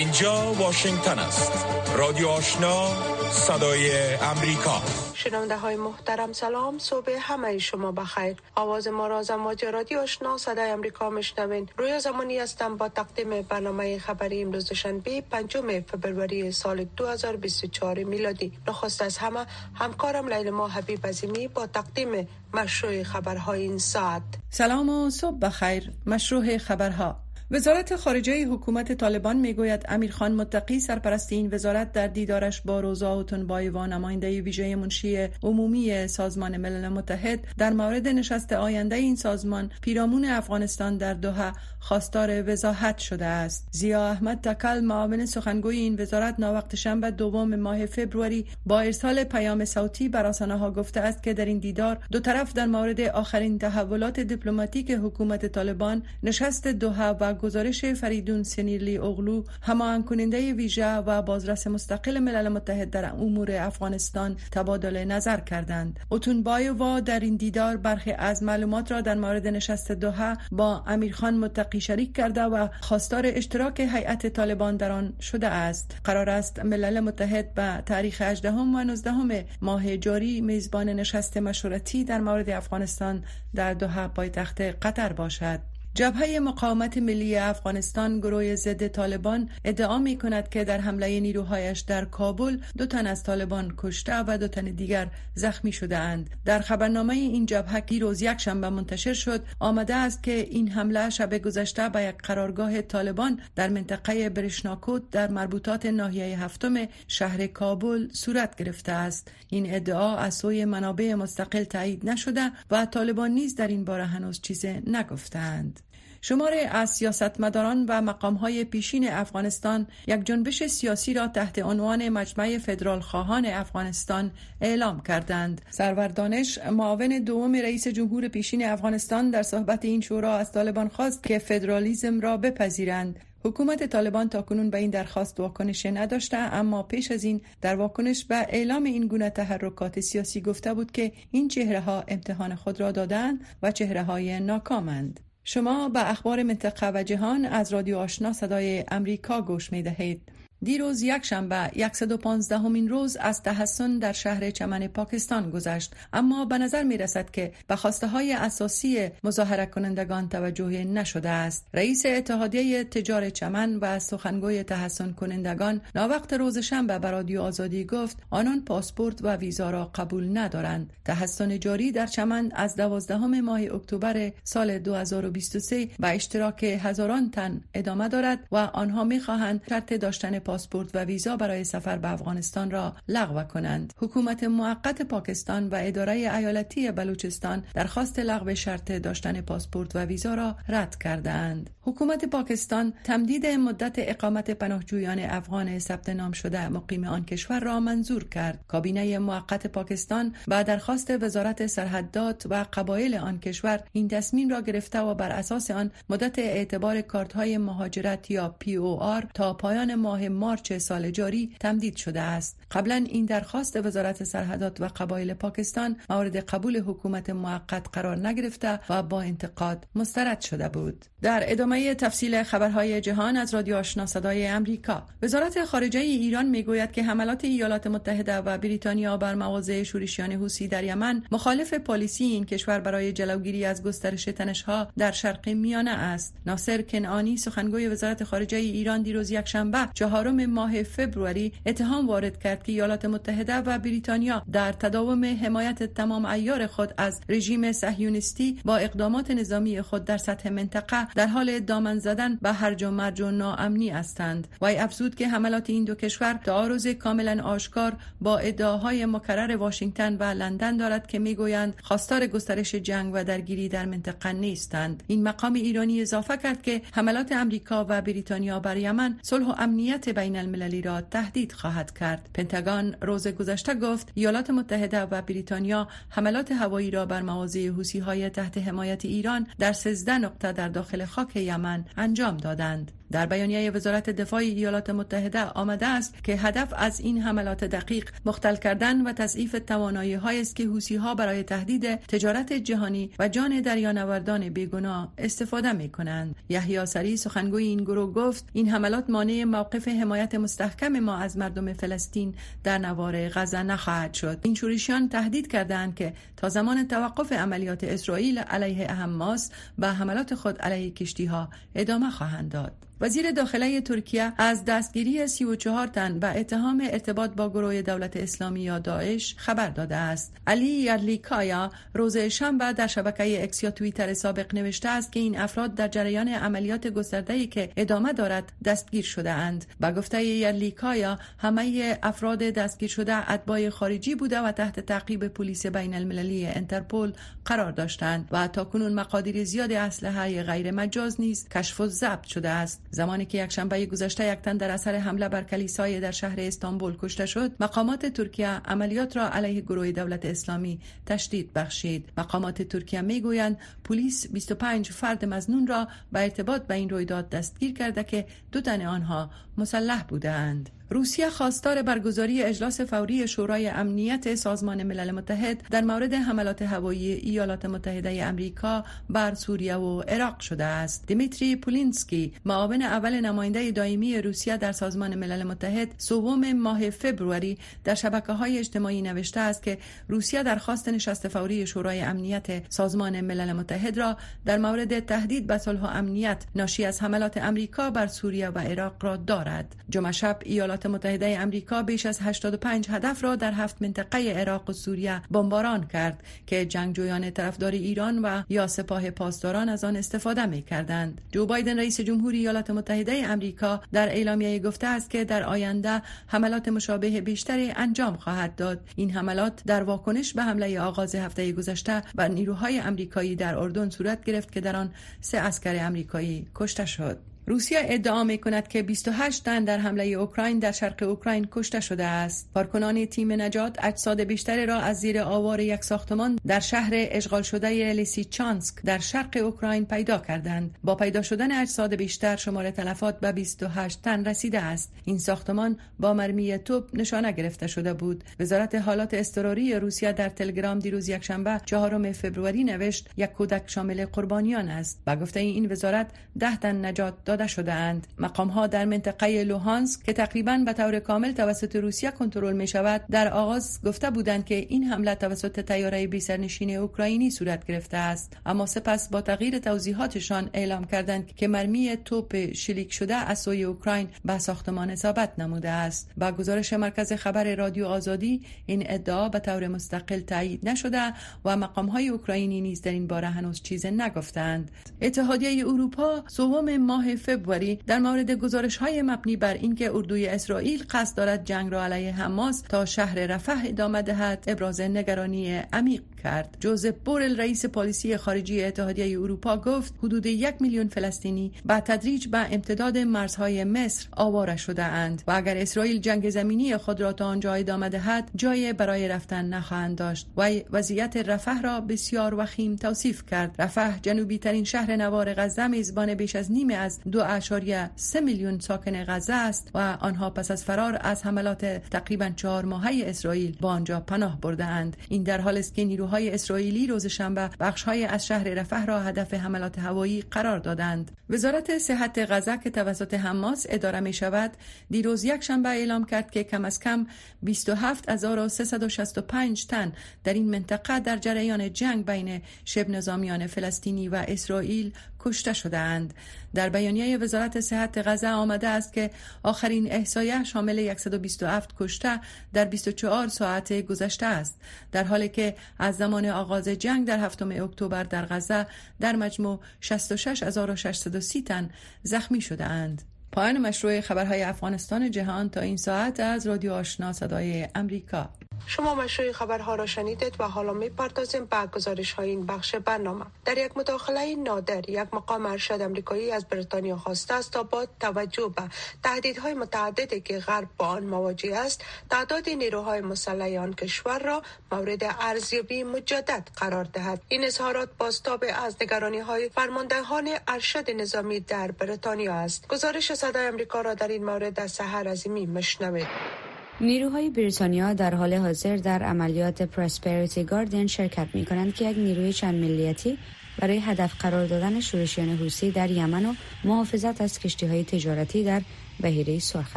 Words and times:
اینجا 0.00 0.52
واشنگتن 0.52 1.18
است. 1.18 1.66
رادیو 1.96 2.28
آشنا 2.28 2.88
صدای 3.30 4.14
امریکا. 4.14 4.82
شنونده 5.14 5.56
های 5.56 5.76
محترم 5.76 6.32
سلام. 6.32 6.78
صبح 6.78 7.12
همه 7.20 7.58
شما 7.58 7.92
بخیر. 7.92 8.36
آواز 8.54 8.88
ما 8.88 9.06
را 9.06 9.18
از 9.18 9.30
امواج 9.30 9.64
رادیو 9.64 9.98
آشنا 9.98 10.38
صدای 10.38 10.70
امریکا 10.70 11.10
مشنوین 11.10 11.68
روی 11.78 12.00
زمانی 12.00 12.38
هستم 12.38 12.76
با 12.76 12.88
تقدیم 12.88 13.42
برنامه 13.42 13.98
خبری 13.98 14.42
امروز 14.42 14.68
دوشنبه 14.68 15.20
پنجم 15.20 15.80
فبروری 15.80 16.52
سال 16.52 16.84
2024 16.84 17.98
میلادی. 17.98 18.52
نخست 18.68 19.02
از 19.02 19.18
همه 19.18 19.46
همکارم 19.74 20.28
لیل 20.28 20.50
ما 20.50 20.68
حبیب 20.68 21.06
عظیمی 21.06 21.48
با 21.48 21.66
تقدیم 21.66 22.28
مشروع 22.54 23.02
خبرهای 23.02 23.62
این 23.62 23.78
ساعت. 23.78 24.22
سلام 24.50 24.88
و 24.88 25.10
صبح 25.10 25.38
بخیر. 25.38 25.92
مشروع 26.06 26.58
خبرها. 26.58 27.29
وزارت 27.52 27.96
خارجه 27.96 28.46
حکومت 28.46 28.92
طالبان 28.92 29.36
می‌گوید 29.36 29.84
امیرخان 29.88 30.32
متقی 30.32 30.80
سرپرست 30.80 31.32
این 31.32 31.48
وزارت 31.52 31.92
در 31.92 32.06
دیدارش 32.06 32.60
با 32.60 32.80
روزا 32.80 33.14
اوتونبای 33.14 33.68
و 33.68 33.86
نماینده 33.86 34.40
ویژه 34.40 34.76
منشی 34.76 35.28
عمومی 35.42 36.08
سازمان 36.08 36.56
ملل 36.56 36.88
متحد 36.88 37.40
در 37.58 37.72
مورد 37.72 38.08
نشست 38.08 38.52
آینده 38.52 38.96
این 38.96 39.16
سازمان 39.16 39.70
پیرامون 39.80 40.24
افغانستان 40.24 40.96
در 40.96 41.14
دوحه 41.14 41.52
خواستار 41.80 42.50
وضاحت 42.50 42.98
شده 42.98 43.24
است. 43.24 43.68
زیا 43.70 44.08
احمد 44.08 44.40
تکل 44.40 44.80
معاون 44.80 45.26
سخنگوی 45.26 45.76
این 45.76 46.00
وزارت 46.00 46.34
ناوقت 46.38 46.74
شنبه 46.76 47.10
دوم 47.10 47.56
ماه 47.56 47.86
فبروری 47.86 48.46
با 48.66 48.80
ارسال 48.80 49.24
پیام 49.24 49.64
صوتی 49.64 50.08
بر 50.08 50.32
ها 50.40 50.70
گفته 50.70 51.00
است 51.00 51.22
که 51.22 51.34
در 51.34 51.44
این 51.44 51.58
دیدار 51.58 51.98
دو 52.10 52.20
طرف 52.20 52.52
در 52.52 52.66
مورد 52.66 53.00
آخرین 53.00 53.58
تحولات 53.58 54.20
دیپلماتیک 54.20 54.90
حکومت 54.90 55.46
طالبان 55.46 56.02
نشست 56.22 56.68
دوحه 56.68 57.10
و 57.20 57.39
گزارش 57.42 57.84
فریدون 57.84 58.42
سنیرلی 58.42 58.98
اغلو 58.98 59.44
همان 59.62 60.02
کننده 60.02 60.52
ویژه 60.52 60.96
و 60.96 61.22
بازرس 61.22 61.66
مستقل 61.66 62.18
ملل 62.18 62.48
متحد 62.48 62.90
در 62.90 63.04
امور 63.04 63.52
افغانستان 63.52 64.36
تبادل 64.52 65.04
نظر 65.04 65.40
کردند. 65.40 66.00
بایووا 66.44 67.00
در 67.00 67.20
این 67.20 67.36
دیدار 67.36 67.76
برخی 67.76 68.12
از 68.12 68.42
معلومات 68.42 68.92
را 68.92 69.00
در 69.00 69.14
مورد 69.14 69.46
نشست 69.46 69.92
دوحه 69.92 70.36
با 70.52 70.84
امیرخان 70.86 71.38
متقی 71.38 71.80
شریک 71.80 72.16
کرده 72.16 72.42
و 72.42 72.68
خواستار 72.80 73.22
اشتراک 73.26 73.80
هیئت 73.80 74.26
طالبان 74.26 74.76
در 74.76 74.92
آن 74.92 75.12
شده 75.20 75.48
است. 75.48 75.96
قرار 76.04 76.30
است 76.30 76.58
ملل 76.58 77.00
متحد 77.00 77.54
به 77.54 77.82
تاریخ 77.86 78.22
18 78.22 78.50
و 78.50 78.84
19 78.84 79.46
ماه 79.62 79.96
جاری 79.96 80.40
میزبان 80.40 80.88
نشست 80.88 81.36
مشورتی 81.36 82.04
در 82.04 82.20
مورد 82.20 82.50
افغانستان 82.50 83.24
در 83.54 83.74
دوحه 83.74 84.08
پایتخت 84.08 84.60
قطر 84.60 85.12
باشد. 85.12 85.69
جبهه 85.94 86.38
مقاومت 86.38 86.98
ملی 86.98 87.36
افغانستان 87.36 88.20
گروه 88.20 88.54
ضد 88.54 88.88
طالبان 88.88 89.50
ادعا 89.64 89.98
می 89.98 90.18
کند 90.18 90.48
که 90.48 90.64
در 90.64 90.80
حمله 90.80 91.20
نیروهایش 91.20 91.80
در 91.80 92.04
کابل 92.04 92.58
دو 92.78 92.86
تن 92.86 93.06
از 93.06 93.22
طالبان 93.22 93.74
کشته 93.76 94.24
و 94.26 94.38
دو 94.38 94.48
تن 94.48 94.64
دیگر 94.64 95.10
زخمی 95.34 95.72
شده 95.72 95.98
اند 95.98 96.30
در 96.44 96.60
خبرنامه 96.60 97.14
این 97.14 97.46
جبهه 97.46 97.80
که 97.80 97.98
روز 97.98 98.22
یک 98.22 98.38
شنبه 98.38 98.70
منتشر 98.70 99.14
شد. 99.14 99.44
آمده 99.58 99.94
است 99.94 100.22
که 100.22 100.32
این 100.32 100.68
حمله 100.68 101.10
شب 101.10 101.38
گذشته 101.38 101.88
به 101.88 102.02
یک 102.02 102.16
قرارگاه 102.16 102.82
طالبان 102.82 103.40
در 103.56 103.68
منطقه 103.68 104.28
برشناکوت 104.28 105.10
در 105.10 105.28
مربوطات 105.28 105.86
ناحیه 105.86 106.42
هفتم 106.44 106.74
شهر 107.08 107.46
کابل 107.46 108.08
صورت 108.12 108.56
گرفته 108.56 108.92
است. 108.92 109.30
این 109.48 109.74
ادعا 109.74 110.16
از 110.16 110.34
سوی 110.34 110.64
منابع 110.64 111.14
مستقل 111.14 111.64
تایید 111.64 112.08
نشده 112.08 112.52
و 112.70 112.86
طالبان 112.86 113.30
نیز 113.30 113.54
در 113.54 113.68
این 113.68 113.84
باره 113.84 114.04
هنوز 114.04 114.40
چیزی 114.40 114.82
نگفتند 114.86 115.80
شمار 116.22 116.52
از 116.70 116.90
سیاستمداران 116.90 117.86
و 117.88 118.02
مقامهای 118.02 118.64
پیشین 118.64 119.08
افغانستان 119.08 119.86
یک 120.06 120.24
جنبش 120.24 120.66
سیاسی 120.66 121.14
را 121.14 121.28
تحت 121.28 121.58
عنوان 121.58 122.08
مجمع 122.08 122.58
فدرال 122.58 123.00
خواهان 123.00 123.46
افغانستان 123.46 124.30
اعلام 124.60 125.00
کردند. 125.00 125.60
سرور 125.70 126.08
دانش 126.08 126.58
معاون 126.58 127.18
دوم 127.18 127.54
رئیس 127.54 127.88
جمهور 127.88 128.28
پیشین 128.28 128.64
افغانستان 128.64 129.30
در 129.30 129.42
صحبت 129.42 129.84
این 129.84 130.00
شورا 130.00 130.36
از 130.36 130.52
طالبان 130.52 130.88
خواست 130.88 131.22
که 131.22 131.38
فدرالیزم 131.38 132.20
را 132.20 132.36
بپذیرند 132.36 133.18
حکومت 133.44 133.86
طالبان 133.86 134.28
تا 134.28 134.42
کنون 134.42 134.70
به 134.70 134.78
این 134.78 134.90
درخواست 134.90 135.40
واکنش 135.40 135.86
نداشته 135.86 136.36
اما 136.36 136.82
پیش 136.82 137.10
از 137.10 137.24
این 137.24 137.40
در 137.60 137.76
واکنش 137.76 138.24
به 138.24 138.36
اعلام 138.36 138.84
این 138.84 139.06
گونه 139.06 139.30
تحرکات 139.30 140.00
سیاسی 140.00 140.40
گفته 140.40 140.74
بود 140.74 140.92
که 140.92 141.12
این 141.30 141.48
چهره 141.48 141.80
ها 141.80 142.04
امتحان 142.08 142.54
خود 142.54 142.80
را 142.80 142.92
دادند 142.92 143.44
و 143.62 143.72
چهره 143.72 144.02
های 144.02 144.40
ناکامند. 144.40 145.20
شما 145.52 145.88
به 145.88 146.10
اخبار 146.10 146.42
منطقه 146.42 146.92
و 146.94 147.02
جهان 147.02 147.44
از 147.44 147.72
رادیو 147.72 147.98
آشنا 147.98 148.32
صدای 148.32 148.84
امریکا 148.88 149.42
گوش 149.42 149.72
می 149.72 149.82
دهید. 149.82 150.22
دیروز 150.62 151.02
یک 151.02 151.24
شنبه 151.24 151.70
115 151.92 152.58
همین 152.58 152.88
روز 152.88 153.16
از 153.16 153.42
تحسن 153.42 153.98
در 153.98 154.12
شهر 154.12 154.50
چمن 154.50 154.86
پاکستان 154.86 155.50
گذشت. 155.50 155.94
اما 156.12 156.44
به 156.44 156.58
نظر 156.58 156.82
می 156.82 156.96
رسد 156.96 157.30
که 157.30 157.52
به 157.66 157.76
خواسته 157.76 158.06
های 158.06 158.32
اساسی 158.32 159.08
مظاهره 159.24 159.66
کنندگان 159.66 160.28
توجه 160.28 160.84
نشده 160.84 161.28
است. 161.28 161.66
رئیس 161.74 162.06
اتحادیه 162.06 162.84
تجار 162.84 163.30
چمن 163.30 163.76
و 163.76 163.98
سخنگوی 163.98 164.62
تحسن 164.62 165.12
کنندگان 165.12 165.80
ناوقت 165.94 166.32
روز 166.32 166.58
شنبه 166.58 166.98
به 166.98 167.10
رادیو 167.10 167.42
آزادی 167.42 167.84
گفت 167.84 168.16
آنان 168.30 168.64
پاسپورت 168.64 169.24
و 169.24 169.36
ویزا 169.36 169.70
را 169.70 169.90
قبول 169.94 170.38
ندارند. 170.38 170.92
تحسن 171.04 171.58
جاری 171.58 171.92
در 171.92 172.06
چمن 172.06 172.52
از 172.54 172.76
دوازدهم 172.76 173.40
ماه 173.40 173.60
اکتبر 173.60 174.32
سال 174.44 174.78
2023 174.78 175.88
به 175.98 176.08
اشتراک 176.08 176.62
هزاران 176.64 177.30
تن 177.30 177.60
ادامه 177.74 178.08
دارد 178.08 178.38
و 178.52 178.56
آنها 178.56 179.04
می 179.04 179.20
خواهند 179.20 179.60
شرط 179.68 179.92
داشتن 179.92 180.38
پاسپورت 180.50 180.90
و 180.94 181.04
ویزا 181.04 181.36
برای 181.36 181.64
سفر 181.64 181.96
به 181.96 182.10
افغانستان 182.12 182.70
را 182.70 182.96
لغو 183.08 183.42
کنند. 183.42 183.92
حکومت 183.96 184.44
موقت 184.44 185.02
پاکستان 185.02 185.68
و 185.68 185.74
اداره 185.80 186.12
ایالتی 186.12 186.90
بلوچستان 186.90 187.62
درخواست 187.74 188.18
لغو 188.18 188.54
شرط 188.54 188.92
داشتن 188.92 189.40
پاسپورت 189.40 189.96
و 189.96 189.98
ویزا 189.98 190.34
را 190.34 190.56
رد 190.68 190.96
کردند 190.98 191.70
حکومت 191.82 192.24
پاکستان 192.24 192.92
تمدید 193.04 193.46
مدت 193.46 193.94
اقامت 193.98 194.50
پناهجویان 194.50 195.18
افغان 195.18 195.78
ثبت 195.78 196.08
نام 196.08 196.32
شده 196.32 196.68
مقیم 196.68 197.04
آن 197.04 197.24
کشور 197.24 197.60
را 197.60 197.80
منظور 197.80 198.24
کرد. 198.24 198.64
کابینه 198.68 199.18
موقت 199.18 199.66
پاکستان 199.66 200.34
با 200.48 200.62
درخواست 200.62 201.10
وزارت 201.22 201.66
سرحدات 201.66 202.46
و 202.50 202.66
قبایل 202.72 203.14
آن 203.14 203.38
کشور 203.38 203.80
این 203.92 204.08
تصمیم 204.08 204.48
را 204.48 204.60
گرفته 204.60 205.00
و 205.00 205.14
بر 205.14 205.30
اساس 205.30 205.70
آن 205.70 205.90
مدت 206.08 206.38
اعتبار 206.38 207.00
کارت 207.00 207.32
های 207.32 207.58
مهاجرت 207.58 208.30
یا 208.30 208.56
POR 208.58 209.26
تا 209.34 209.54
پایان 209.54 209.94
ماه 209.94 210.28
مارچ 210.40 210.72
سال 210.72 211.10
جاری 211.10 211.50
تمدید 211.60 211.96
شده 211.96 212.20
است. 212.20 212.60
قبلا 212.70 213.04
این 213.08 213.24
درخواست 213.24 213.76
وزارت 213.76 214.24
سرحدات 214.24 214.80
و 214.80 214.88
قبایل 214.96 215.34
پاکستان 215.34 215.96
مورد 216.10 216.36
قبول 216.36 216.76
حکومت 216.80 217.30
موقت 217.30 217.86
قرار 217.92 218.28
نگرفته 218.28 218.80
و 218.90 219.02
با 219.02 219.20
انتقاد 219.20 219.86
مسترد 219.94 220.40
شده 220.40 220.68
بود. 220.68 221.04
در 221.22 221.42
ادامه 221.46 221.94
تفصیل 221.94 222.42
خبرهای 222.42 223.00
جهان 223.00 223.36
از 223.36 223.54
رادیو 223.54 223.76
آشنا 223.76 224.06
صدای 224.06 224.46
امریکا 224.46 225.06
وزارت 225.22 225.64
خارجه 225.64 226.00
ایران 226.00 226.46
می‌گوید 226.46 226.92
که 226.92 227.02
حملات 227.02 227.44
ایالات 227.44 227.86
متحده 227.86 228.36
و 228.36 228.58
بریتانیا 228.58 229.16
بر 229.16 229.34
مواضع 229.34 229.82
شورشیان 229.82 230.32
حوسی 230.32 230.68
در 230.68 230.84
یمن 230.84 231.22
مخالف 231.32 231.74
پالیسی 231.74 232.24
این 232.24 232.44
کشور 232.44 232.80
برای 232.80 233.12
جلوگیری 233.12 233.64
از 233.64 233.82
گسترش 233.82 234.24
تنشها 234.24 234.88
در 234.98 235.12
شرق 235.12 235.48
میانه 235.48 235.90
است. 235.90 236.34
ناصر 236.46 236.82
کنعانی 236.82 237.36
سخنگوی 237.36 237.88
وزارت 237.88 238.24
خارجه 238.24 238.56
ایران 238.56 239.02
دیروز 239.02 239.30
یکشنبه 239.30 239.88
چهارم 239.94 240.29
ماه 240.30 240.82
فبروری 240.82 241.52
اتهام 241.66 242.06
وارد 242.06 242.38
کرد 242.40 242.62
که 242.62 242.72
ایالات 242.72 243.04
متحده 243.04 243.56
و 243.56 243.78
بریتانیا 243.78 244.42
در 244.52 244.72
تداوم 244.72 245.24
حمایت 245.24 245.82
تمام 245.82 246.24
ایار 246.24 246.66
خود 246.66 246.94
از 246.96 247.20
رژیم 247.28 247.72
صهیونیستی 247.72 248.60
با 248.64 248.76
اقدامات 248.76 249.30
نظامی 249.30 249.82
خود 249.82 250.04
در 250.04 250.18
سطح 250.18 250.48
منطقه 250.48 251.14
در 251.14 251.26
حال 251.26 251.58
دامن 251.60 251.98
زدن 251.98 252.36
به 252.42 252.52
هرج 252.52 252.84
و 252.84 252.90
مرج 252.90 253.20
و 253.20 253.30
ناامنی 253.30 253.88
هستند. 253.88 254.48
وی 254.62 254.76
افزود 254.76 255.14
که 255.14 255.28
حملات 255.28 255.70
این 255.70 255.84
دو 255.84 255.94
کشور 255.94 256.40
تعارض 256.44 256.86
کاملا 256.86 257.42
آشکار 257.42 257.92
با 258.20 258.38
ادعاهای 258.38 259.06
مکرر 259.06 259.56
واشنگتن 259.56 260.16
و 260.16 260.22
لندن 260.22 260.76
دارد 260.76 261.06
که 261.06 261.18
می‌گویند 261.18 261.74
خواستار 261.82 262.26
گسترش 262.26 262.74
جنگ 262.74 263.10
و 263.14 263.24
درگیری 263.24 263.68
در 263.68 263.86
منطقه 263.86 264.32
نیستند. 264.32 265.02
این 265.06 265.22
مقام 265.22 265.52
ایرانی 265.52 266.00
اضافه 266.00 266.36
کرد 266.36 266.62
که 266.62 266.82
حملات 266.92 267.32
امریکا 267.32 267.86
و 267.88 268.02
بریتانیا 268.02 268.60
بر 268.60 268.76
یمن 268.76 269.18
صلح 269.22 269.46
و 269.46 269.54
امنیت 269.58 270.08
بین 270.20 270.36
المللی 270.36 270.82
را 270.82 271.00
تهدید 271.00 271.52
خواهد 271.52 271.98
کرد. 271.98 272.28
پنتاگون 272.34 272.94
روز 273.02 273.28
گذشته 273.28 273.74
گفت 273.74 274.12
ایالات 274.14 274.50
متحده 274.50 275.00
و 275.02 275.22
بریتانیا 275.22 275.88
حملات 276.08 276.52
هوایی 276.52 276.90
را 276.90 277.06
بر 277.06 277.22
مواضع 277.22 277.68
حوسی 277.68 277.98
های 277.98 278.30
تحت 278.30 278.58
حمایت 278.58 279.04
ایران 279.04 279.46
در 279.58 279.72
13 279.72 280.18
نقطه 280.18 280.52
در 280.52 280.68
داخل 280.68 281.04
خاک 281.04 281.36
یمن 281.36 281.84
انجام 281.96 282.36
دادند. 282.36 282.92
در 283.12 283.26
بیانیه 283.26 283.70
وزارت 283.70 284.10
دفاع 284.10 284.40
ایالات 284.40 284.90
متحده 284.90 285.44
آمده 285.44 285.86
است 285.86 286.24
که 286.24 286.36
هدف 286.36 286.72
از 286.76 287.00
این 287.00 287.22
حملات 287.22 287.64
دقیق 287.64 288.10
مختل 288.24 288.56
کردن 288.56 289.06
و 289.06 289.12
تضعیف 289.12 289.56
توانایی 289.66 290.14
های 290.14 290.40
است 290.40 290.56
که 290.56 290.64
حوسی 290.64 290.96
ها 290.96 291.14
برای 291.14 291.42
تهدید 291.42 291.94
تجارت 291.94 292.52
جهانی 292.52 293.10
و 293.18 293.28
جان 293.28 293.60
دریانوردان 293.60 294.48
بیگناه 294.48 295.12
استفاده 295.18 295.72
می 295.72 295.88
کنند 295.88 296.34
یحیی 296.48 296.86
سری 296.86 297.16
سخنگوی 297.16 297.64
این 297.64 297.84
گروه 297.84 298.12
گفت 298.12 298.44
این 298.52 298.68
حملات 298.68 299.10
مانع 299.10 299.44
موقف 299.44 299.88
حمایت 299.88 300.34
مستحکم 300.34 300.98
ما 300.98 301.16
از 301.16 301.36
مردم 301.36 301.72
فلسطین 301.72 302.34
در 302.64 302.78
نوار 302.78 303.28
غزه 303.28 303.62
نخواهد 303.62 304.14
شد. 304.14 304.38
این 304.42 304.54
شورشیان 304.54 305.08
تهدید 305.08 305.48
کردند 305.52 305.94
که 305.94 306.12
تا 306.36 306.48
زمان 306.48 306.88
توقف 306.88 307.32
عملیات 307.32 307.84
اسرائیل 307.84 308.38
علیه 308.38 308.86
حماس 308.86 309.50
و 309.78 309.94
حملات 309.94 310.34
خود 310.34 310.58
علیه 310.58 310.90
کشتی 310.90 311.24
ها 311.24 311.48
ادامه 311.74 312.10
خواهند 312.10 312.52
داد. 312.52 312.72
وزیر 313.02 313.30
داخله 313.30 313.80
ترکیه 313.80 314.32
از 314.38 314.64
دستگیری 314.64 315.26
34 315.26 315.86
تن 315.86 316.18
و 316.18 316.32
اتهام 316.36 316.82
ارتباط 316.90 317.30
با 317.30 317.50
گروه 317.50 317.82
دولت 317.82 318.16
اسلامی 318.16 318.60
یا 318.60 318.78
داعش 318.78 319.34
خبر 319.38 319.68
داده 319.68 319.96
است. 319.96 320.36
علی 320.46 320.66
یرلیکایا 320.66 321.70
روز 321.94 322.16
شنبه 322.16 322.72
در 322.72 322.86
شبکه 322.86 323.42
اکس 323.42 323.62
یا 323.62 323.70
توییتر 323.70 324.14
سابق 324.14 324.54
نوشته 324.54 324.88
است 324.88 325.12
که 325.12 325.20
این 325.20 325.38
افراد 325.38 325.74
در 325.74 325.88
جریان 325.88 326.28
عملیات 326.28 326.86
گسترده 326.86 327.46
که 327.46 327.70
ادامه 327.76 328.12
دارد 328.12 328.52
دستگیر 328.64 329.04
شده 329.04 329.30
اند. 329.30 329.64
با 329.80 329.92
گفته 329.92 330.24
یرلیکایا 330.24 331.18
همه 331.38 331.98
افراد 332.02 332.38
دستگیر 332.38 332.88
شده 332.88 333.30
اتباع 333.30 333.68
خارجی 333.68 334.14
بوده 334.14 334.40
و 334.40 334.52
تحت 334.52 334.80
تعقیب 334.80 335.28
پلیس 335.28 335.66
بین 335.66 335.94
المللی 335.94 336.46
انترپول 336.46 337.12
قرار 337.44 337.72
داشتند 337.72 338.28
و 338.30 338.48
تا 338.48 338.64
کنون 338.64 338.94
مقادیر 338.94 339.44
زیاد 339.44 339.72
اسلحه 339.72 340.42
غیر 340.42 340.70
مجاز 340.70 341.20
نیز 341.20 341.48
کشف 341.48 341.80
و 341.80 341.86
ضبط 341.86 342.24
شده 342.24 342.48
است. 342.48 342.89
زمانی 342.90 343.26
که 343.26 343.44
یک 343.44 343.52
شنبه 343.52 343.86
گذشته 343.86 344.32
یک 344.32 344.38
تن 344.38 344.56
در 344.56 344.70
اثر 344.70 344.94
حمله 344.94 345.28
بر 345.28 345.42
کلیسای 345.42 346.00
در 346.00 346.10
شهر 346.10 346.40
استانبول 346.40 346.96
کشته 346.96 347.26
شد 347.26 347.52
مقامات 347.60 348.06
ترکیه 348.06 348.48
عملیات 348.48 349.16
را 349.16 349.28
علیه 349.28 349.60
گروه 349.60 349.92
دولت 349.92 350.24
اسلامی 350.24 350.80
تشدید 351.06 351.52
بخشید. 351.52 352.08
مقامات 352.18 352.62
ترکیه 352.62 353.00
می‌گویند 353.00 353.58
پلیس 353.90 354.26
25 354.32 354.90
فرد 354.90 355.24
مزنون 355.24 355.66
را 355.66 355.88
به 356.12 356.22
ارتباط 356.22 356.62
به 356.62 356.74
این 356.74 356.90
رویداد 356.90 357.30
دستگیر 357.30 357.72
کرده 357.74 358.04
که 358.04 358.26
دو 358.52 358.60
تن 358.60 358.82
آنها 358.82 359.30
مسلح 359.58 360.02
بودند 360.02 360.70
روسیه 360.92 361.30
خواستار 361.30 361.82
برگزاری 361.82 362.42
اجلاس 362.42 362.80
فوری 362.80 363.28
شورای 363.28 363.68
امنیت 363.68 364.34
سازمان 364.34 364.82
ملل 364.82 365.10
متحد 365.10 365.62
در 365.70 365.80
مورد 365.80 366.14
حملات 366.14 366.62
هوایی 366.62 367.12
ایالات 367.12 367.66
متحده 367.66 368.24
امریکا 368.24 368.84
بر 369.10 369.34
سوریه 369.34 369.76
و 369.76 370.00
عراق 370.00 370.40
شده 370.40 370.64
است. 370.64 371.06
دیمیتری 371.06 371.56
پولینسکی 371.56 372.32
معاون 372.44 372.82
اول 372.82 373.20
نماینده 373.20 373.70
دائمی 373.70 374.22
روسیه 374.22 374.56
در 374.56 374.72
سازمان 374.72 375.14
ملل 375.14 375.42
متحد 375.42 375.94
سوم 375.98 376.52
ماه 376.52 376.90
فبروری 376.90 377.58
در 377.84 377.94
شبکه 377.94 378.32
های 378.32 378.58
اجتماعی 378.58 379.02
نوشته 379.02 379.40
است 379.40 379.62
که 379.62 379.78
روسیه 380.08 380.42
درخواست 380.42 380.88
نشست 380.88 381.28
فوری 381.28 381.66
شورای 381.66 382.00
امنیت 382.00 382.72
سازمان 382.72 383.20
ملل 383.20 383.52
متحد 383.52 383.79
را 383.98 384.16
در 384.46 384.58
مورد 384.58 385.00
تهدید 385.00 385.46
به 385.46 385.58
صلح 385.58 385.80
و 385.80 385.86
امنیت 385.86 386.44
ناشی 386.54 386.84
از 386.84 387.02
حملات 387.02 387.36
امریکا 387.36 387.90
بر 387.90 388.06
سوریه 388.06 388.48
و 388.48 388.58
عراق 388.58 389.04
را 389.04 389.16
دارد. 389.16 389.76
جمعه 389.88 390.12
شب 390.12 390.38
ایالات 390.44 390.70
ایالات 390.70 390.86
متحده 390.86 391.38
امریکا 391.40 391.82
بیش 391.82 392.06
از 392.06 392.20
85 392.22 392.90
هدف 392.90 393.24
را 393.24 393.36
در 393.36 393.52
هفت 393.52 393.82
منطقه 393.82 394.32
عراق 394.32 394.70
و 394.70 394.72
سوریه 394.72 395.22
بمباران 395.30 395.86
کرد 395.86 396.22
که 396.46 396.66
جنگجویان 396.66 397.30
طرفدار 397.30 397.72
ایران 397.72 398.18
و 398.18 398.42
یا 398.48 398.66
سپاه 398.66 399.10
پاسداران 399.10 399.68
از 399.68 399.84
آن 399.84 399.96
استفاده 399.96 400.46
می 400.46 400.62
کردند. 400.62 401.20
جو 401.32 401.46
بایدن 401.46 401.78
رئیس 401.78 402.00
جمهوری 402.00 402.38
ایالات 402.38 402.70
متحده 402.70 403.22
امریکا 403.26 403.80
در 403.92 404.08
اعلامیه 404.08 404.58
گفته 404.58 404.86
است 404.86 405.10
که 405.10 405.24
در 405.24 405.42
آینده 405.42 406.02
حملات 406.26 406.68
مشابه 406.68 407.20
بیشتری 407.20 407.72
انجام 407.76 408.16
خواهد 408.16 408.56
داد. 408.56 408.80
این 408.96 409.10
حملات 409.10 409.62
در 409.66 409.82
واکنش 409.82 410.34
به 410.34 410.42
حمله 410.42 410.80
آغاز 410.80 411.14
هفته 411.14 411.52
گذشته 411.52 412.02
بر 412.14 412.28
نیروهای 412.28 412.78
امریکایی 412.78 413.36
در 413.36 413.54
اردن 413.70 413.90
صورت 413.90 414.24
گرفت 414.24 414.52
که 414.52 414.60
در 414.60 414.76
آن 414.76 414.90
سه 415.20 415.38
اسکر 415.38 415.76
امریکایی 415.86 416.46
کشته 416.54 416.86
شد. 416.86 417.18
روسیه 417.50 417.78
ادعا 417.82 418.24
می 418.24 418.38
کند 418.38 418.68
که 418.68 418.82
28 418.82 419.44
تن 419.44 419.64
در 419.64 419.78
حمله 419.78 420.04
اوکراین 420.04 420.58
در 420.58 420.72
شرق 420.72 421.02
اوکراین 421.02 421.48
کشته 421.52 421.80
شده 421.80 422.04
است. 422.04 422.50
کارکنان 422.54 423.06
تیم 423.06 423.32
نجات 423.32 423.76
اجساد 423.82 424.20
بیشتری 424.20 424.66
را 424.66 424.76
از 424.76 425.00
زیر 425.00 425.20
آوار 425.20 425.60
یک 425.60 425.84
ساختمان 425.84 426.38
در 426.46 426.60
شهر 426.60 426.90
اشغال 426.94 427.42
شده 427.42 427.92
لیسیچانسک 427.92 428.74
در 428.84 428.98
شرق 428.98 429.36
اوکراین 429.42 429.84
پیدا 429.84 430.18
کردند. 430.18 430.78
با 430.84 430.94
پیدا 430.94 431.22
شدن 431.22 431.52
اجساد 431.52 431.94
بیشتر 431.94 432.36
شمار 432.36 432.70
تلفات 432.70 433.20
به 433.20 433.32
28 433.32 434.02
تن 434.02 434.24
رسیده 434.24 434.60
است. 434.60 434.92
این 435.04 435.18
ساختمان 435.18 435.76
با 435.98 436.14
مرمی 436.14 436.58
توپ 436.58 436.84
نشانه 436.94 437.32
گرفته 437.32 437.66
شده 437.66 437.94
بود. 437.94 438.24
وزارت 438.40 438.74
حالات 438.74 439.14
اضطراری 439.14 439.74
روسیه 439.74 440.12
در 440.12 440.28
تلگرام 440.28 440.78
دیروز 440.78 441.08
یکشنبه 441.08 441.60
چهارم 441.66 442.12
فوریه 442.12 442.64
نوشت 442.64 443.10
یک 443.16 443.30
کودک 443.30 443.62
شامل 443.66 444.06
قربانیان 444.06 444.68
است. 444.68 445.02
با 445.06 445.16
گفته 445.16 445.40
این 445.40 445.72
وزارت 445.72 446.10
ده 446.38 446.56
تن 446.56 446.84
نجات 446.86 447.14
داده 447.24 447.39
شده 447.46 447.72
اند. 447.72 448.06
مقام 448.18 448.48
ها 448.48 448.66
در 448.66 448.84
منطقه 448.84 449.44
لوهانسک 449.44 450.02
که 450.02 450.12
تقریبا 450.12 450.62
به 450.66 450.72
طور 450.72 450.98
کامل 450.98 451.32
توسط 451.32 451.76
روسیه 451.76 452.10
کنترل 452.10 452.52
می 452.52 452.66
شود 452.66 453.04
در 453.10 453.28
آغاز 453.28 453.80
گفته 453.84 454.10
بودند 454.10 454.44
که 454.44 454.54
این 454.54 454.84
حمله 454.84 455.14
توسط 455.14 455.60
تیاره 455.60 456.06
بی 456.06 456.20
سرنشین 456.20 456.76
اوکراینی 456.76 457.30
صورت 457.30 457.66
گرفته 457.66 457.96
است. 457.96 458.36
اما 458.46 458.66
سپس 458.66 459.08
با 459.08 459.20
تغییر 459.20 459.58
توضیحاتشان 459.58 460.50
اعلام 460.54 460.84
کردند 460.84 461.34
که 461.34 461.48
مرمی 461.48 461.96
توپ 462.04 462.52
شلیک 462.52 462.92
شده 462.92 463.14
از 463.14 463.38
سوی 463.38 463.64
اوکراین 463.64 464.08
به 464.24 464.38
ساختمان 464.38 464.90
اصابت 464.90 465.38
نموده 465.38 465.70
است. 465.70 466.10
با 466.16 466.32
گزارش 466.32 466.72
مرکز 466.72 467.12
خبر 467.12 467.54
رادیو 467.54 467.86
آزادی 467.86 468.42
این 468.66 468.84
ادعا 468.86 469.28
به 469.28 469.38
طور 469.38 469.68
مستقل 469.68 470.20
تایید 470.20 470.68
نشده 470.68 471.12
و 471.44 471.56
مقام 471.56 471.86
های 471.86 472.08
اوکراینی 472.08 472.60
نیز 472.60 472.82
در 472.82 472.92
این 472.92 473.06
باره 473.06 473.28
هنوز 473.28 473.62
چیز 473.62 473.86
نگفتند 473.86 474.70
اتحادیه 475.00 475.66
اروپا 475.66 476.22
سوم 476.26 476.76
ماه 476.76 477.16
فبروری 477.20 477.78
در 477.86 477.98
مورد 477.98 478.30
گزارش 478.30 478.76
های 478.76 479.02
مبنی 479.02 479.36
بر 479.36 479.54
اینکه 479.54 479.94
اردوی 479.94 480.26
اسرائیل 480.26 480.84
قصد 480.90 481.16
دارد 481.16 481.44
جنگ 481.44 481.72
را 481.72 481.84
علیه 481.84 482.12
حماس 482.12 482.60
تا 482.60 482.84
شهر 482.84 483.26
رفح 483.26 483.62
ادامه 483.66 484.02
دهد 484.02 484.44
ابراز 484.46 484.80
نگرانی 484.80 485.62
عمیق 485.72 486.02
کرد. 486.22 486.56
جوزف 486.60 486.94
بورل 487.04 487.40
رئیس 487.40 487.66
پالیسی 487.66 488.16
خارجی 488.16 488.64
اتحادیه 488.64 489.20
اروپا 489.20 489.56
گفت 489.56 489.94
حدود 489.98 490.26
یک 490.26 490.54
میلیون 490.60 490.88
فلسطینی 490.88 491.52
با 491.64 491.80
تدریج 491.80 492.28
به 492.28 492.38
امتداد 492.38 492.98
مرزهای 492.98 493.64
مصر 493.64 494.08
آواره 494.12 494.56
شده 494.56 494.82
اند 494.82 495.22
و 495.26 495.32
اگر 495.32 495.56
اسرائیل 495.56 496.00
جنگ 496.00 496.30
زمینی 496.30 496.76
خود 496.76 497.00
را 497.00 497.12
تا 497.12 497.26
آنجا 497.26 497.54
ادامه 497.54 497.88
دهد 497.88 498.30
جای 498.34 498.72
برای 498.72 499.08
رفتن 499.08 499.44
نخواهند 499.44 499.98
داشت 499.98 500.26
و 500.36 500.50
وضعیت 500.70 501.16
رفح 501.16 501.62
را 501.62 501.80
بسیار 501.80 502.34
وخیم 502.34 502.76
توصیف 502.76 503.26
کرد. 503.26 503.54
رفح 503.58 503.98
جنوبی 504.02 504.38
ترین 504.38 504.64
شهر 504.64 504.96
نوار 504.96 505.34
غزه 505.34 505.66
میزبان 505.66 506.14
بیش 506.14 506.36
از 506.36 506.52
نیمه 506.52 506.74
از 506.74 507.00
دو 507.10 507.24
اشاریه 507.24 507.90
سه 507.96 508.20
میلیون 508.20 508.58
ساکن 508.58 509.04
غزه 509.04 509.34
است 509.34 509.70
و 509.74 509.98
آنها 510.00 510.30
پس 510.30 510.50
از 510.50 510.64
فرار 510.64 510.98
از 511.00 511.26
حملات 511.26 511.64
تقریبا 511.64 512.30
چهار 512.36 512.64
ماهه 512.64 513.02
اسرائیل 513.04 513.56
با 513.60 513.68
آنجا 513.68 514.00
پناه 514.00 514.40
برده 514.40 514.64
اند 514.64 514.96
این 515.08 515.22
در 515.22 515.40
حال 515.40 515.58
است 515.58 515.74
که 515.74 515.84
نیروهای 515.84 516.34
اسرائیلی 516.34 516.86
روز 516.86 517.06
شنبه 517.06 517.50
های 517.86 518.04
از 518.04 518.26
شهر 518.26 518.44
رفح 518.44 518.84
را 518.84 519.00
هدف 519.00 519.34
حملات 519.34 519.78
هوایی 519.78 520.24
قرار 520.30 520.58
دادند. 520.58 521.10
وزارت 521.30 521.78
صحت 521.78 522.30
غزه 522.30 522.58
که 522.58 522.70
توسط 522.70 523.14
حماس 523.14 523.66
اداره 523.68 524.00
می 524.00 524.12
شود 524.12 524.50
دیروز 524.90 525.24
یک 525.24 525.42
شنبه 525.42 525.68
اعلام 525.68 526.04
کرد 526.04 526.30
که 526.30 526.44
کم 526.44 526.64
از 526.64 526.80
کم 526.80 527.06
27365 527.42 529.66
تن 529.66 529.92
در 530.24 530.34
این 530.34 530.50
منطقه 530.50 531.00
در 531.00 531.16
جریان 531.16 531.72
جنگ 531.72 532.06
بین 532.06 532.42
شبه 532.64 532.92
نظامیان 532.92 533.46
فلسطینی 533.46 534.08
و 534.08 534.24
اسرائیل 534.28 534.92
کشته 535.20 535.52
شدهاند 535.52 536.14
در 536.54 536.68
بیانیه 536.68 537.18
وزارت 537.18 537.60
صحت 537.60 537.98
غزه 538.08 538.28
آمده 538.28 538.68
است 538.68 538.92
که 538.92 539.10
آخرین 539.42 539.92
احصایه 539.92 540.44
شامل 540.44 540.94
127 540.96 541.74
کشته 541.80 542.20
در 542.52 542.64
24 542.64 543.28
ساعت 543.28 543.72
گذشته 543.72 544.26
است. 544.26 544.60
در 544.92 545.04
حالی 545.04 545.28
که 545.28 545.54
از 545.78 545.96
زمان 545.96 546.26
آغاز 546.26 546.68
جنگ 546.68 547.06
در 547.06 547.18
هفتم 547.18 547.50
اکتبر 547.50 548.04
در 548.04 548.26
غزه 548.26 548.66
در 549.00 549.16
مجموع 549.16 549.60
66630 549.80 551.42
تن 551.42 551.70
زخمی 552.02 552.40
شده 552.40 552.64
اند 552.64 553.02
پایان 553.32 553.58
مشروع 553.58 554.00
خبرهای 554.00 554.42
افغانستان 554.42 555.10
جهان 555.10 555.50
تا 555.50 555.60
این 555.60 555.76
ساعت 555.76 556.20
از 556.20 556.46
رادیو 556.46 556.72
آشنا 556.72 557.12
صدای 557.12 557.68
امریکا. 557.74 558.30
شما 558.66 558.94
مشروع 558.94 559.32
خبرها 559.32 559.74
را 559.74 559.86
شنیدید 559.86 560.34
و 560.38 560.48
حالا 560.48 560.72
می 560.72 560.88
پردازیم 560.88 561.44
به 561.44 561.66
گزارش 561.66 562.12
های 562.12 562.30
این 562.30 562.46
بخش 562.46 562.74
برنامه. 562.74 563.24
در 563.44 563.58
یک 563.58 563.76
مداخله 563.76 564.34
نادر 564.34 564.90
یک 564.90 565.08
مقام 565.12 565.46
ارشد 565.46 565.82
امریکایی 565.82 566.32
از 566.32 566.44
بریتانیا 566.48 566.96
خواسته 566.96 567.34
است 567.34 567.52
تا 567.52 567.62
با 567.62 567.86
توجه 568.00 568.52
به 568.56 568.62
تهدیدهای 569.02 569.54
متعددی 569.54 570.20
که 570.20 570.38
غرب 570.38 570.68
با 570.78 570.86
آن 570.86 571.04
مواجه 571.04 571.56
است 571.56 571.84
تعداد 572.10 572.48
نیروهای 572.48 573.00
مسلح 573.00 573.62
آن 573.62 573.74
کشور 573.74 574.18
را 574.18 574.42
مورد 574.72 575.04
ارزیابی 575.04 575.82
مجدد 575.82 576.48
قرار 576.56 576.84
دهد. 576.84 577.22
این 577.28 577.44
اظهارات 577.44 577.88
بازتاب 577.98 578.44
از 578.54 578.76
نگرانی 578.80 579.18
های 579.18 579.48
فرماندهان 579.48 580.28
ارشد 580.48 580.90
نظامی 580.90 581.40
در 581.40 581.70
بریتانیا 581.70 582.34
است. 582.34 582.68
گزارش 582.68 583.14
صدای 583.14 583.46
امریکا 583.46 583.80
را 583.80 583.94
در 583.94 584.08
این 584.08 584.24
مورد 584.24 584.60
از 584.60 584.72
سحر 584.72 585.08
عظیمی 585.08 585.46
مشنوید 585.46 586.49
نیروهای 586.82 587.30
بریتانیا 587.30 587.94
در 587.94 588.14
حال 588.14 588.34
حاضر 588.34 588.76
در 588.76 589.02
عملیات 589.02 589.62
پراسپریتی 589.62 590.44
گاردین 590.44 590.86
شرکت 590.86 591.28
می 591.34 591.44
کنند 591.44 591.74
که 591.74 591.90
یک 591.90 591.98
نیروی 591.98 592.32
چند 592.32 592.54
ملیتی 592.54 593.18
برای 593.58 593.78
هدف 593.78 594.14
قرار 594.18 594.46
دادن 594.46 594.80
شورشیان 594.80 595.28
حوسی 595.28 595.70
در 595.70 595.90
یمن 595.90 596.26
و 596.26 596.34
محافظت 596.64 597.20
از 597.20 597.38
کشتی 597.38 597.66
های 597.66 597.84
تجارتی 597.84 598.44
در 598.44 598.62
بحیره 599.02 599.38
سرخ 599.38 599.76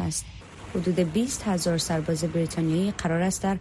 است. 0.00 0.24
حدود 0.74 1.12
20 1.12 1.42
هزار 1.42 1.78
سرباز 1.78 2.24
بریتانیایی 2.24 2.90
قرار 2.90 3.22
است 3.22 3.42
در 3.42 3.56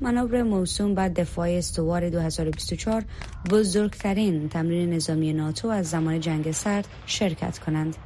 منابر 0.00 0.42
موسوم 0.42 0.94
به 0.94 1.08
دفاع 1.08 1.50
استوار 1.50 2.10
2024 2.10 3.04
بزرگترین 3.50 4.48
تمرین 4.48 4.92
نظامی 4.92 5.32
ناتو 5.32 5.68
از 5.68 5.90
زمان 5.90 6.20
جنگ 6.20 6.50
سرد 6.50 6.88
شرکت 7.06 7.58
کنند. 7.58 7.96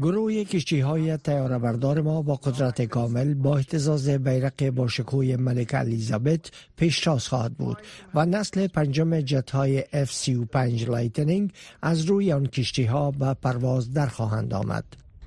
گروه 0.00 0.44
کشتی 0.44 0.80
های 0.80 1.16
تیاره 1.16 1.58
بردار 1.58 2.00
ما 2.00 2.22
با 2.22 2.34
قدرت 2.34 2.82
کامل 2.82 3.34
با 3.34 3.56
احتزاز 3.56 4.08
بیرق 4.08 4.70
با 4.70 4.88
شکوی 4.88 5.36
ملک 5.36 5.74
الیزابت 5.74 6.50
پیشتاز 6.76 7.28
خواهد 7.28 7.54
بود 7.54 7.76
و 8.14 8.26
نسل 8.26 8.66
پنجم 8.66 9.20
جت 9.20 9.50
های 9.50 9.82
F-35 9.82 10.56
لایتنینگ 10.88 11.52
از 11.82 12.04
روی 12.04 12.32
آن 12.32 12.46
کشتی 12.46 12.84
ها 12.84 13.10
به 13.10 13.34
پرواز 13.34 13.92
در 13.92 14.06
خواهند 14.06 14.54
آمد. 14.54 14.84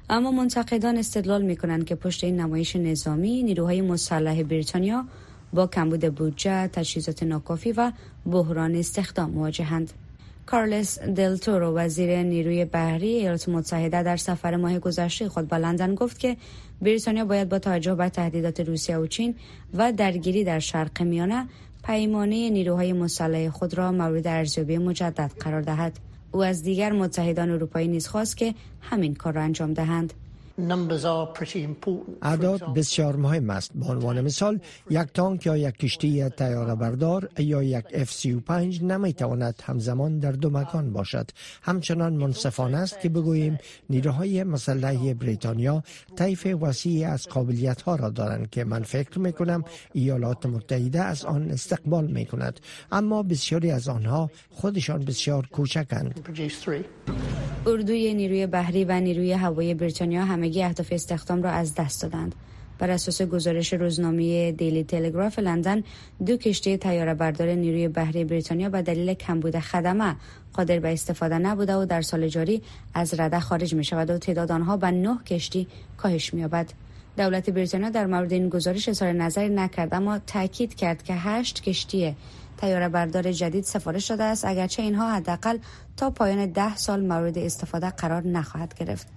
اما 0.09 0.31
منتقدان 0.31 0.97
استدلال 0.97 1.41
می 1.41 1.55
کنند 1.55 1.85
که 1.85 1.95
پشت 1.95 2.23
این 2.23 2.39
نمایش 2.41 2.75
نظامی 2.75 3.43
نیروهای 3.43 3.81
مسلح 3.81 4.43
بریتانیا 4.43 5.05
با 5.53 5.67
کمبود 5.67 6.15
بودجه، 6.15 6.67
تجهیزات 6.67 7.23
ناکافی 7.23 7.71
و 7.71 7.91
بحران 8.25 8.75
استخدام 8.75 9.31
مواجهند. 9.31 10.04
کارلوس 10.45 10.99
دلتورو 10.99 11.73
وزیر 11.73 12.23
نیروی 12.23 12.65
بحری 12.65 13.07
ایالات 13.07 13.49
متحده 13.49 14.03
در 14.03 14.17
سفر 14.17 14.55
ماه 14.55 14.79
گذشته 14.79 15.29
خود 15.29 15.47
به 15.47 15.57
لندن 15.57 15.95
گفت 15.95 16.19
که 16.19 16.37
بریتانیا 16.81 17.25
باید 17.25 17.49
با 17.49 17.59
توجه 17.59 17.95
به 17.95 18.09
تهدیدات 18.09 18.59
روسیه 18.59 18.97
و 18.97 19.07
چین 19.07 19.35
و 19.73 19.91
درگیری 19.91 20.43
در 20.43 20.59
شرق 20.59 21.01
میانه 21.01 21.47
پیمانه 21.83 22.49
نیروهای 22.49 22.93
مسلح 22.93 23.49
خود 23.49 23.73
را 23.73 23.91
مورد 23.91 24.27
ارزیابی 24.27 24.77
مجدد 24.77 25.31
قرار 25.39 25.61
دهد. 25.61 25.99
او 26.31 26.43
از 26.43 26.63
دیگر 26.63 26.91
متحدان 26.91 27.49
اروپایی 27.49 27.87
نیز 27.87 28.07
خواست 28.07 28.37
که 28.37 28.55
همین 28.81 29.15
کار 29.15 29.33
را 29.33 29.41
انجام 29.41 29.73
دهند. 29.73 30.13
اعداد 32.21 32.73
بسیار 32.73 33.15
مهم 33.15 33.49
است. 33.49 33.71
به 33.75 33.85
عنوان 33.85 34.21
مثال 34.21 34.59
یک 34.89 35.07
تانک 35.13 35.45
یا 35.45 35.57
یک 35.57 35.77
کشتی 35.77 36.29
تیاره 36.29 36.75
بردار 36.75 37.29
یا 37.37 37.63
یک 37.63 37.85
F-35 37.85 38.51
نمی 38.81 39.13
تواند 39.13 39.61
همزمان 39.63 40.19
در 40.19 40.31
دو 40.31 40.49
مکان 40.49 40.93
باشد. 40.93 41.29
همچنان 41.61 42.13
منصفانه 42.13 42.77
است 42.77 42.99
که 42.99 43.09
بگوییم 43.09 43.57
نیروهای 43.89 44.43
مسلح 44.43 45.13
بریتانیا 45.13 45.83
طیف 46.15 46.45
وسیع 46.61 47.09
از 47.09 47.27
قابلیت 47.27 47.81
ها 47.81 47.95
را 47.95 48.09
دارند 48.09 48.49
که 48.49 48.63
من 48.63 48.83
فکر 48.83 49.19
می 49.19 49.33
کنم 49.33 49.63
ایالات 49.93 50.45
متحده 50.45 51.01
از 51.01 51.25
آن 51.25 51.51
استقبال 51.51 52.07
می 52.07 52.25
کند 52.25 52.59
اما 52.91 53.23
بسیاری 53.23 53.71
از 53.71 53.87
آنها 53.87 54.31
خودشان 54.49 55.05
بسیار 55.05 55.47
کوچکند. 55.47 56.19
اردوی 57.67 58.13
نیروی 58.13 58.47
بحری 58.47 58.85
و 58.85 58.99
نیروی 58.99 59.31
هوایی 59.31 59.73
بریتانیا 59.73 60.25
همگی 60.45 60.63
اهداف 60.63 60.87
استخدام 60.91 61.43
را 61.43 61.51
از 61.51 61.75
دست 61.75 62.01
دادند. 62.01 62.35
بر 62.79 62.91
اساس 62.91 63.21
گزارش 63.21 63.73
روزنامه 63.73 64.51
دیلی 64.51 64.83
تلگراف 64.83 65.39
لندن 65.39 65.83
دو 66.25 66.37
کشتی 66.37 66.77
تیاره 66.77 67.13
بردار 67.13 67.47
نیروی 67.47 67.87
بحری 67.87 68.23
بریتانیا 68.23 68.69
به 68.69 68.81
دلیل 68.81 69.13
کمبود 69.13 69.59
خدمه 69.59 70.15
قادر 70.53 70.79
به 70.79 70.93
استفاده 70.93 71.37
نبوده 71.37 71.75
و 71.75 71.85
در 71.85 72.01
سال 72.01 72.27
جاری 72.27 72.61
از 72.93 73.19
رده 73.19 73.39
خارج 73.39 73.73
می 73.73 73.83
شود 73.83 74.09
و 74.09 74.17
تعداد 74.17 74.51
آنها 74.51 74.77
به 74.77 74.91
نه 74.91 75.19
کشتی 75.25 75.67
کاهش 75.97 76.33
می 76.33 76.41
یابد. 76.41 76.69
دولت 77.17 77.49
بریتانیا 77.49 77.89
در 77.89 78.05
مورد 78.05 78.33
این 78.33 78.49
گزارش 78.49 78.89
اظهار 78.89 79.11
نظری 79.11 79.49
نکرد 79.49 79.93
اما 79.93 80.19
تاکید 80.19 80.75
کرد 80.75 81.03
که 81.03 81.13
هشت 81.13 81.63
کشتی 81.63 82.15
تیاره 82.57 82.89
بردار 82.89 83.31
جدید 83.31 83.63
سفارش 83.63 84.07
داده 84.09 84.23
است 84.23 84.45
اگرچه 84.45 84.83
اینها 84.83 85.11
حداقل 85.11 85.57
تا 85.97 86.09
پایان 86.09 86.45
ده 86.45 86.75
سال 86.75 87.05
مورد 87.05 87.37
استفاده 87.37 87.89
قرار 87.89 88.27
نخواهد 88.27 88.73
گرفت 88.79 89.07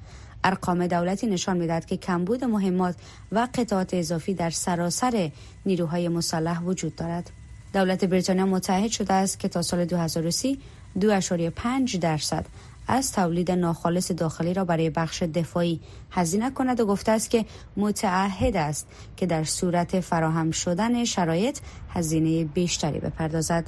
ارقام 0.44 0.86
دولتی 0.86 1.26
نشان 1.26 1.56
می‌دهد 1.56 1.86
که 1.86 1.96
کمبود 1.96 2.44
مهمات 2.44 2.94
و 3.32 3.48
قطعات 3.54 3.94
اضافی 3.94 4.34
در 4.34 4.50
سراسر 4.50 5.30
نیروهای 5.66 6.08
مسلح 6.08 6.62
وجود 6.62 6.96
دارد 6.96 7.30
دولت 7.72 8.04
بریتانیا 8.04 8.46
متحد 8.46 8.90
شده 8.90 9.14
است 9.14 9.38
که 9.38 9.48
تا 9.48 9.62
سال 9.62 9.84
2030 9.84 10.58
2.5 11.00 11.96
درصد 12.00 12.46
از 12.88 13.12
تولید 13.12 13.50
ناخالص 13.50 14.10
داخلی 14.10 14.54
را 14.54 14.64
برای 14.64 14.90
بخش 14.90 15.22
دفاعی 15.22 15.80
هزینه 16.10 16.50
کند 16.50 16.80
و 16.80 16.86
گفته 16.86 17.12
است 17.12 17.30
که 17.30 17.44
متعهد 17.76 18.56
است 18.56 18.86
که 19.16 19.26
در 19.26 19.44
صورت 19.44 20.00
فراهم 20.00 20.50
شدن 20.50 21.04
شرایط 21.04 21.58
هزینه 21.94 22.44
بیشتری 22.44 22.98
بپردازد. 22.98 23.64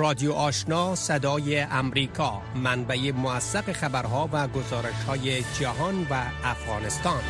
رادیو 0.00 0.32
آشنا 0.32 0.94
صدای 0.94 1.60
امریکا 1.60 2.42
منبع 2.54 3.10
موثق 3.10 3.72
خبرها 3.72 4.28
و 4.32 4.48
گزارش 4.48 5.04
های 5.08 5.42
جهان 5.60 6.06
و 6.10 6.22
افغانستان. 6.44 7.20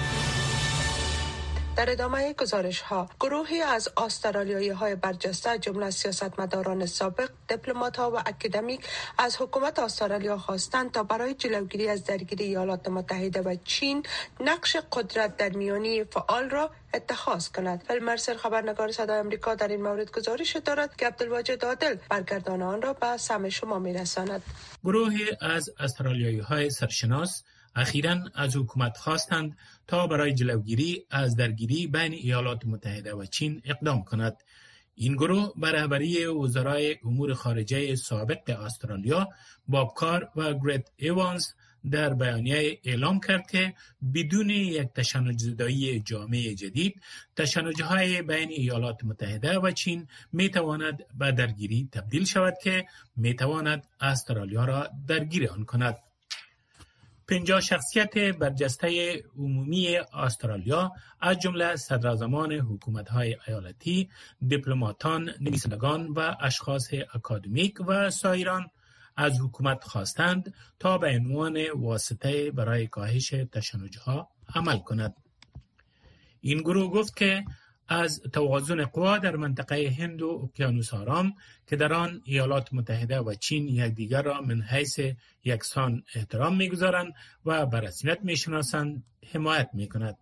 در 1.76 1.90
ادامه 1.90 2.32
گزارش 2.32 2.80
ها 2.80 3.08
گروهی 3.20 3.60
از 3.62 3.88
استرالیایی 3.96 4.68
های 4.68 4.94
برجسته 4.94 5.58
جمله 5.58 5.90
سیاستمداران 5.90 6.86
سابق 6.86 7.30
دیپلمات 7.48 7.96
ها 7.96 8.10
و 8.10 8.16
اکادمیک 8.16 8.86
از 9.18 9.36
حکومت 9.40 9.78
استرالیا 9.78 10.38
خواستند 10.38 10.90
تا 10.90 11.02
برای 11.02 11.34
جلوگیری 11.34 11.88
از 11.88 12.04
درگیری 12.04 12.44
ایالات 12.44 12.88
متحده 12.88 13.40
و 13.40 13.56
چین 13.64 14.02
نقش 14.40 14.76
قدرت 14.92 15.36
در 15.36 15.48
میانی 15.48 16.04
فعال 16.04 16.50
را 16.50 16.70
اتخاذ 16.94 17.48
کند. 17.48 17.84
فیلمرسل 17.88 18.36
خبرنگار 18.36 18.92
صدای 18.92 19.18
امریکا 19.18 19.54
در 19.54 19.68
این 19.68 19.82
مورد 19.82 20.10
گزارش 20.10 20.56
دارد 20.56 20.96
که 20.96 21.06
عبدالواجد 21.06 21.64
عادل 21.64 21.96
برگردان 22.10 22.62
آن 22.62 22.82
را 22.82 22.92
به 22.92 23.16
سم 23.16 23.48
شما 23.48 23.78
میرساند. 23.78 24.42
گروهی 24.84 25.26
از 25.40 25.70
استرالیایی 25.78 26.38
های 26.38 26.70
سرشناس 26.70 27.42
اخیرا 27.74 28.18
از 28.34 28.56
حکومت 28.56 28.96
خواستند 28.96 29.56
تا 29.86 30.06
برای 30.06 30.34
جلوگیری 30.34 31.04
از 31.10 31.36
درگیری 31.36 31.86
بین 31.86 32.12
ایالات 32.12 32.66
متحده 32.66 33.14
و 33.14 33.24
چین 33.24 33.62
اقدام 33.64 34.04
کند. 34.04 34.36
این 34.94 35.12
گروه 35.12 35.52
به 35.56 35.72
رهبری 35.72 36.26
وزرای 36.26 36.96
امور 37.04 37.34
خارجه 37.34 37.94
سابق 37.94 38.50
استرالیا 38.50 39.28
باب 39.68 39.94
کار 39.94 40.30
و 40.36 40.54
گریت 40.54 40.88
ایوانز 40.96 41.46
در 41.90 42.14
بیانیه 42.14 42.80
اعلام 42.84 43.20
کرد 43.20 43.50
که 43.50 43.74
بدون 44.14 44.50
یک 44.50 44.88
تشنج 44.94 45.40
زدایی 45.40 46.00
جامعه 46.00 46.54
جدید 46.54 47.00
تشنج 47.36 47.82
های 47.82 48.22
بین 48.22 48.48
ایالات 48.48 49.04
متحده 49.04 49.58
و 49.58 49.70
چین 49.70 50.08
می 50.32 50.48
تواند 50.48 51.06
به 51.18 51.32
درگیری 51.32 51.88
تبدیل 51.92 52.24
شود 52.24 52.54
که 52.62 52.86
می 53.16 53.34
تواند 53.34 53.86
استرالیا 54.00 54.64
را 54.64 54.90
درگیر 55.08 55.50
آن 55.50 55.64
کند. 55.64 55.98
پنجاه 57.30 57.60
شخصیت 57.60 58.18
برجسته 58.18 59.22
عمومی 59.38 59.96
استرالیا 59.96 60.92
از 61.20 61.38
جمله 61.38 61.76
صدراعظمان 61.76 62.52
حکومت‌های 62.52 63.36
ایالتی، 63.46 64.08
دیپلماتان، 64.48 65.30
نویسندگان 65.40 66.06
و 66.08 66.34
اشخاص 66.40 66.90
اکادمیک 67.14 67.74
و 67.86 68.10
سایران 68.10 68.70
از 69.16 69.40
حکومت 69.40 69.84
خواستند 69.84 70.54
تا 70.78 70.98
به 70.98 71.08
عنوان 71.08 71.70
واسطه 71.74 72.50
برای 72.50 72.86
کاهش 72.86 73.28
تشنجها 73.28 74.28
عمل 74.54 74.78
کند. 74.78 75.14
این 76.40 76.58
گروه 76.58 76.90
گفت 76.90 77.16
که 77.16 77.44
از 77.90 78.22
توازن 78.22 78.84
قوا 78.84 79.18
در 79.18 79.36
منطقه 79.36 79.96
هند 79.98 80.22
و 80.22 80.50
اقیانوس 80.52 80.94
آرام 80.94 81.34
که 81.66 81.76
در 81.76 81.92
آن 81.92 82.22
ایالات 82.24 82.74
متحده 82.74 83.20
و 83.20 83.34
چین 83.34 83.68
یکدیگر 83.68 84.22
را 84.22 84.40
من 84.40 84.62
حیث 84.62 85.00
یکسان 85.44 86.02
احترام 86.14 86.56
می‌گذارند 86.56 87.12
و 87.44 87.66
به 87.66 87.80
رسمیت 87.80 88.18
می‌شناسند 88.22 89.04
حمایت 89.32 89.70
می‌کند. 89.72 90.16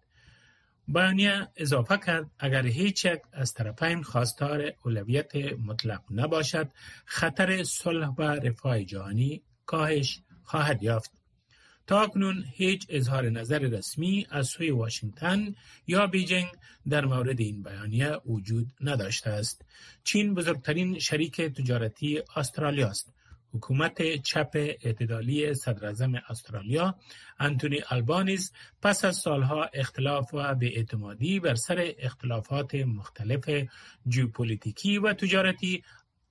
بیانیه 0.89 1.49
اضافه 1.57 1.99
کرد 2.07 2.31
اگر 2.39 2.67
هیچ 2.67 3.05
یک 3.05 3.21
از 3.33 3.55
طرفین 3.55 4.03
خواستار 4.03 4.73
اولویت 4.85 5.37
مطلق 5.67 6.03
نباشد 6.11 6.69
خطر 7.05 7.65
صلح 7.65 8.07
و 8.07 8.23
رفاه 8.23 8.85
جهانی 8.85 9.43
کاهش 9.67 10.21
خواهد 10.43 10.83
یافت. 10.83 11.18
تا 11.89 12.07
کنون 12.07 12.45
هیچ 12.53 12.87
اظهار 12.89 13.29
نظر 13.31 13.59
رسمی 13.59 14.27
از 14.31 14.47
سوی 14.47 14.71
واشنگتن 14.71 15.55
یا 15.87 16.07
بیجینگ 16.07 16.49
در 16.89 17.05
مورد 17.05 17.41
این 17.41 17.63
بیانیه 17.63 18.17
وجود 18.27 18.67
نداشته 18.81 19.31
است. 19.31 19.65
چین 20.05 20.35
بزرگترین 20.35 20.99
شریک 20.99 21.41
تجارتی 21.41 22.23
استرالیا 22.37 22.89
است. 22.89 23.13
حکومت 23.55 24.23
چپ 24.23 24.51
اعتدالی 24.55 25.55
صدر 25.55 25.87
استرالیا 26.29 26.95
انتونی 27.41 27.81
البانیز 27.91 28.53
پس 28.83 29.05
از 29.05 29.17
سالها 29.17 29.65
اختلاف 29.65 30.35
و 30.35 30.37
اعتمادی 30.63 31.41
بر 31.41 31.55
سر 31.55 31.93
اختلافات 31.99 32.75
مختلف 32.75 33.69
جیوپولیتیکی 34.09 34.99
و 34.99 35.13
تجارتی 35.13 35.83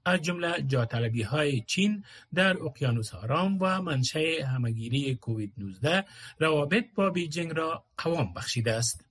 از 0.07 0.21
جمله 0.21 0.61
جاطلبی 0.61 1.23
های 1.23 1.61
چین 1.61 2.03
در 2.33 2.63
اقیانوس 2.63 3.13
آرام 3.13 3.57
و 3.61 3.81
منشأ 3.81 4.43
همگیری 4.45 5.15
کووید 5.15 5.53
19 5.57 6.05
روابط 6.39 6.85
با 6.95 7.09
بیجینگ 7.09 7.51
را 7.55 7.83
قوام 7.97 8.33
بخشیده 8.33 8.73
است. 8.73 9.05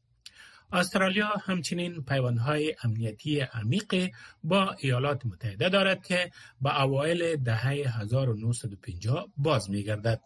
استرالیا 0.73 1.27
همچنین 1.27 2.05
پیوندهای 2.05 2.75
امنیتی 2.83 3.41
عمیق 3.41 4.11
با 4.45 4.77
ایالات 4.79 5.27
متحده 5.27 5.69
دارد 5.69 6.07
که 6.07 6.31
به 6.61 6.81
اوایل 6.83 7.37
دهه 7.37 8.01
1950 8.01 9.29
باز 9.37 9.71
میگردد. 9.71 10.21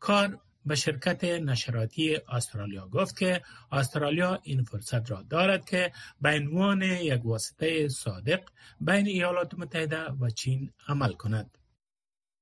کار 0.00 0.38
به 0.66 0.74
شرکت 0.74 1.24
نشراتی 1.24 2.18
استرالیا 2.28 2.88
گفت 2.88 3.16
که 3.18 3.42
استرالیا 3.72 4.40
این 4.42 4.64
فرصت 4.64 5.10
را 5.10 5.22
دارد 5.22 5.64
که 5.64 5.92
به 6.20 6.28
عنوان 6.28 6.82
یک 6.82 7.26
واسطه 7.26 7.88
صادق 7.88 8.40
بین 8.80 9.06
ایالات 9.06 9.54
متحده 9.54 10.10
و 10.20 10.30
چین 10.30 10.72
عمل 10.88 11.12
کند. 11.12 11.58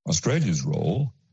Australia's 0.08 0.60
role 0.60 1.23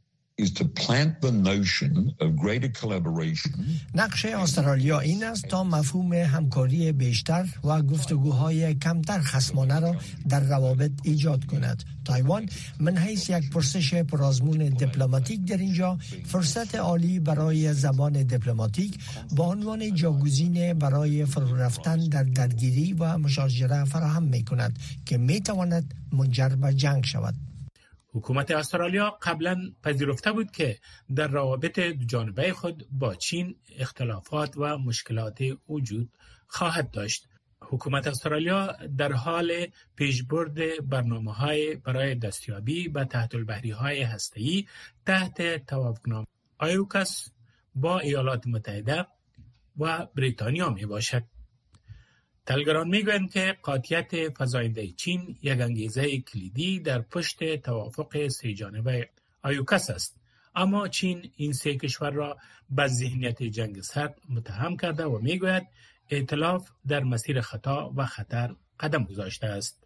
نقش 3.95 4.25
استرالیا 4.25 4.99
این 4.99 5.23
است 5.23 5.47
تا 5.47 5.63
مفهوم 5.63 6.13
همکاری 6.13 6.91
بیشتر 6.91 7.45
و 7.63 7.81
گفتگوهای 7.81 8.75
کمتر 8.75 9.21
خسمانه 9.21 9.79
را 9.79 9.95
در 10.29 10.39
روابط 10.39 10.91
ایجاد 11.03 11.45
کند. 11.45 11.83
تایوان 12.05 12.49
من 12.79 12.97
حیث 12.97 13.29
یک 13.29 13.49
پرسش 13.49 13.93
پرازمون 13.93 14.57
دیپلماتیک 14.57 15.45
در 15.45 15.57
اینجا 15.57 15.97
فرصت 16.25 16.75
عالی 16.75 17.19
برای 17.19 17.73
زبان 17.73 18.23
دیپلماتیک 18.23 18.99
با 19.35 19.45
عنوان 19.45 19.95
جاگزین 19.95 20.73
برای 20.73 21.25
فرو 21.25 21.55
رفتن 21.55 21.97
در 22.09 22.23
درگیری 22.23 22.93
و 22.93 23.17
مشاجره 23.17 23.85
فراهم 23.85 24.23
می 24.23 24.43
کند 24.43 24.79
که 25.05 25.17
می 25.17 25.41
تواند 25.41 25.93
منجر 26.11 26.49
به 26.49 26.73
جنگ 26.73 27.05
شود. 27.05 27.50
حکومت 28.13 28.51
استرالیا 28.51 29.09
قبلا 29.21 29.57
پذیرفته 29.83 30.31
بود 30.31 30.51
که 30.51 30.79
در 31.15 31.27
روابط 31.27 31.79
جانبه 31.79 32.53
خود 32.53 32.87
با 32.91 33.15
چین 33.15 33.55
اختلافات 33.77 34.57
و 34.57 34.77
مشکلات 34.77 35.39
وجود 35.69 36.09
خواهد 36.47 36.91
داشت. 36.91 37.27
حکومت 37.61 38.07
استرالیا 38.07 38.77
در 38.97 39.11
حال 39.11 39.67
پیشبرد 39.95 40.87
برنامه 40.89 41.33
های 41.33 41.75
برای 41.75 42.15
دستیابی 42.15 42.87
به 42.87 43.05
تحت 43.05 43.35
البحری 43.35 43.71
های 43.71 44.01
هسته‌ای 44.01 44.65
تحت 45.05 45.65
توافقنامه 45.65 46.27
AUKUS 46.57 47.31
با 47.75 47.99
ایالات 47.99 48.47
متحده 48.47 49.05
و 49.79 50.07
بریتانیا 50.15 50.69
می 50.69 50.85
باشد. 50.85 51.23
تحلیلگران 52.45 52.87
می‌گویند 52.87 53.31
که 53.31 53.57
قاطعیت 53.63 54.11
فزاینده 54.37 54.87
چین 54.87 55.37
یک 55.41 55.61
انگیزه 55.61 56.19
کلیدی 56.19 56.79
در 56.79 57.01
پشت 57.01 57.55
توافق 57.55 58.27
سه 58.27 58.53
جانبه 58.53 59.09
AUKUS 59.43 59.89
است. 59.89 60.17
اما 60.55 60.87
چین 60.87 61.31
این 61.35 61.53
سه 61.53 61.75
کشور 61.75 62.11
را 62.11 62.37
به 62.69 62.87
ذهنیت 62.87 63.43
جنگ 63.43 63.81
سرد 63.81 64.15
متهم 64.29 64.77
کرده 64.77 65.05
و 65.05 65.19
می‌گوید 65.19 65.67
ائتلاف 66.09 66.69
در 66.87 67.03
مسیر 67.03 67.41
خطا 67.41 67.93
و 67.95 68.05
خطر 68.05 68.55
قدم 68.79 69.03
گذاشته 69.03 69.47
است. 69.47 69.83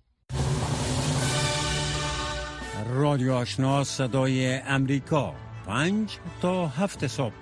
رادیو 2.90 3.34
آشنا 3.34 3.84
صدای 3.84 4.54
امریکا. 4.54 5.36
پنج 5.66 6.18
تا 6.42 6.68
هفت 6.68 7.08
صبح 7.08 7.34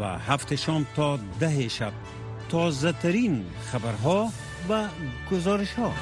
و 0.00 0.18
هفت 0.18 0.54
شام 0.54 0.86
تا 0.96 1.18
ده 1.40 1.68
شب. 1.68 1.92
تازه 2.48 2.92
ترین 2.92 3.44
خبرها 3.72 4.30
و 4.68 4.88
گزارش 5.30 5.72
ها 5.72 5.92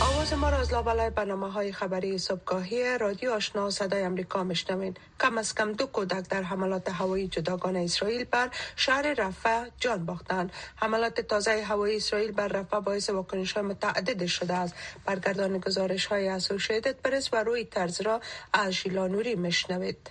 آواز 0.00 0.32
ما 0.32 0.50
را 0.50 0.58
از 0.58 0.72
لابلای 0.72 1.10
برنامه 1.10 1.52
های 1.52 1.72
خبری 1.72 2.18
صبحگاهی 2.18 2.98
رادیو 2.98 3.30
آشنا 3.30 3.70
صدای 3.70 4.02
امریکا 4.02 4.44
مشنوین 4.44 4.94
کم 5.20 5.38
از 5.38 5.54
کم 5.54 5.72
دو 5.72 5.86
کودک 5.86 6.28
در 6.28 6.42
حملات 6.42 6.90
هوایی 6.90 7.28
جداگانه 7.28 7.78
اسرائیل 7.78 8.24
بر 8.24 8.48
شهر 8.76 9.14
رفح 9.18 9.64
جان 9.80 10.06
باختند. 10.06 10.52
حملات 10.76 11.20
تازه 11.20 11.62
هوایی 11.62 11.96
اسرائیل 11.96 12.32
بر 12.32 12.48
رفح 12.48 12.80
باعث 12.80 13.10
واکنش 13.10 13.52
های 13.52 13.62
متعدد 13.62 14.26
شده 14.26 14.54
است. 14.54 14.74
برگردان 15.04 15.58
گزارش 15.58 16.06
های 16.06 16.28
اسوسییتد 16.28 16.96
پرس 17.04 17.28
و 17.32 17.36
روی 17.36 17.64
ترز 17.64 18.00
را 18.00 18.20
از 18.52 18.72
ژیلانوری 18.72 19.34
مشنوید 19.34 20.10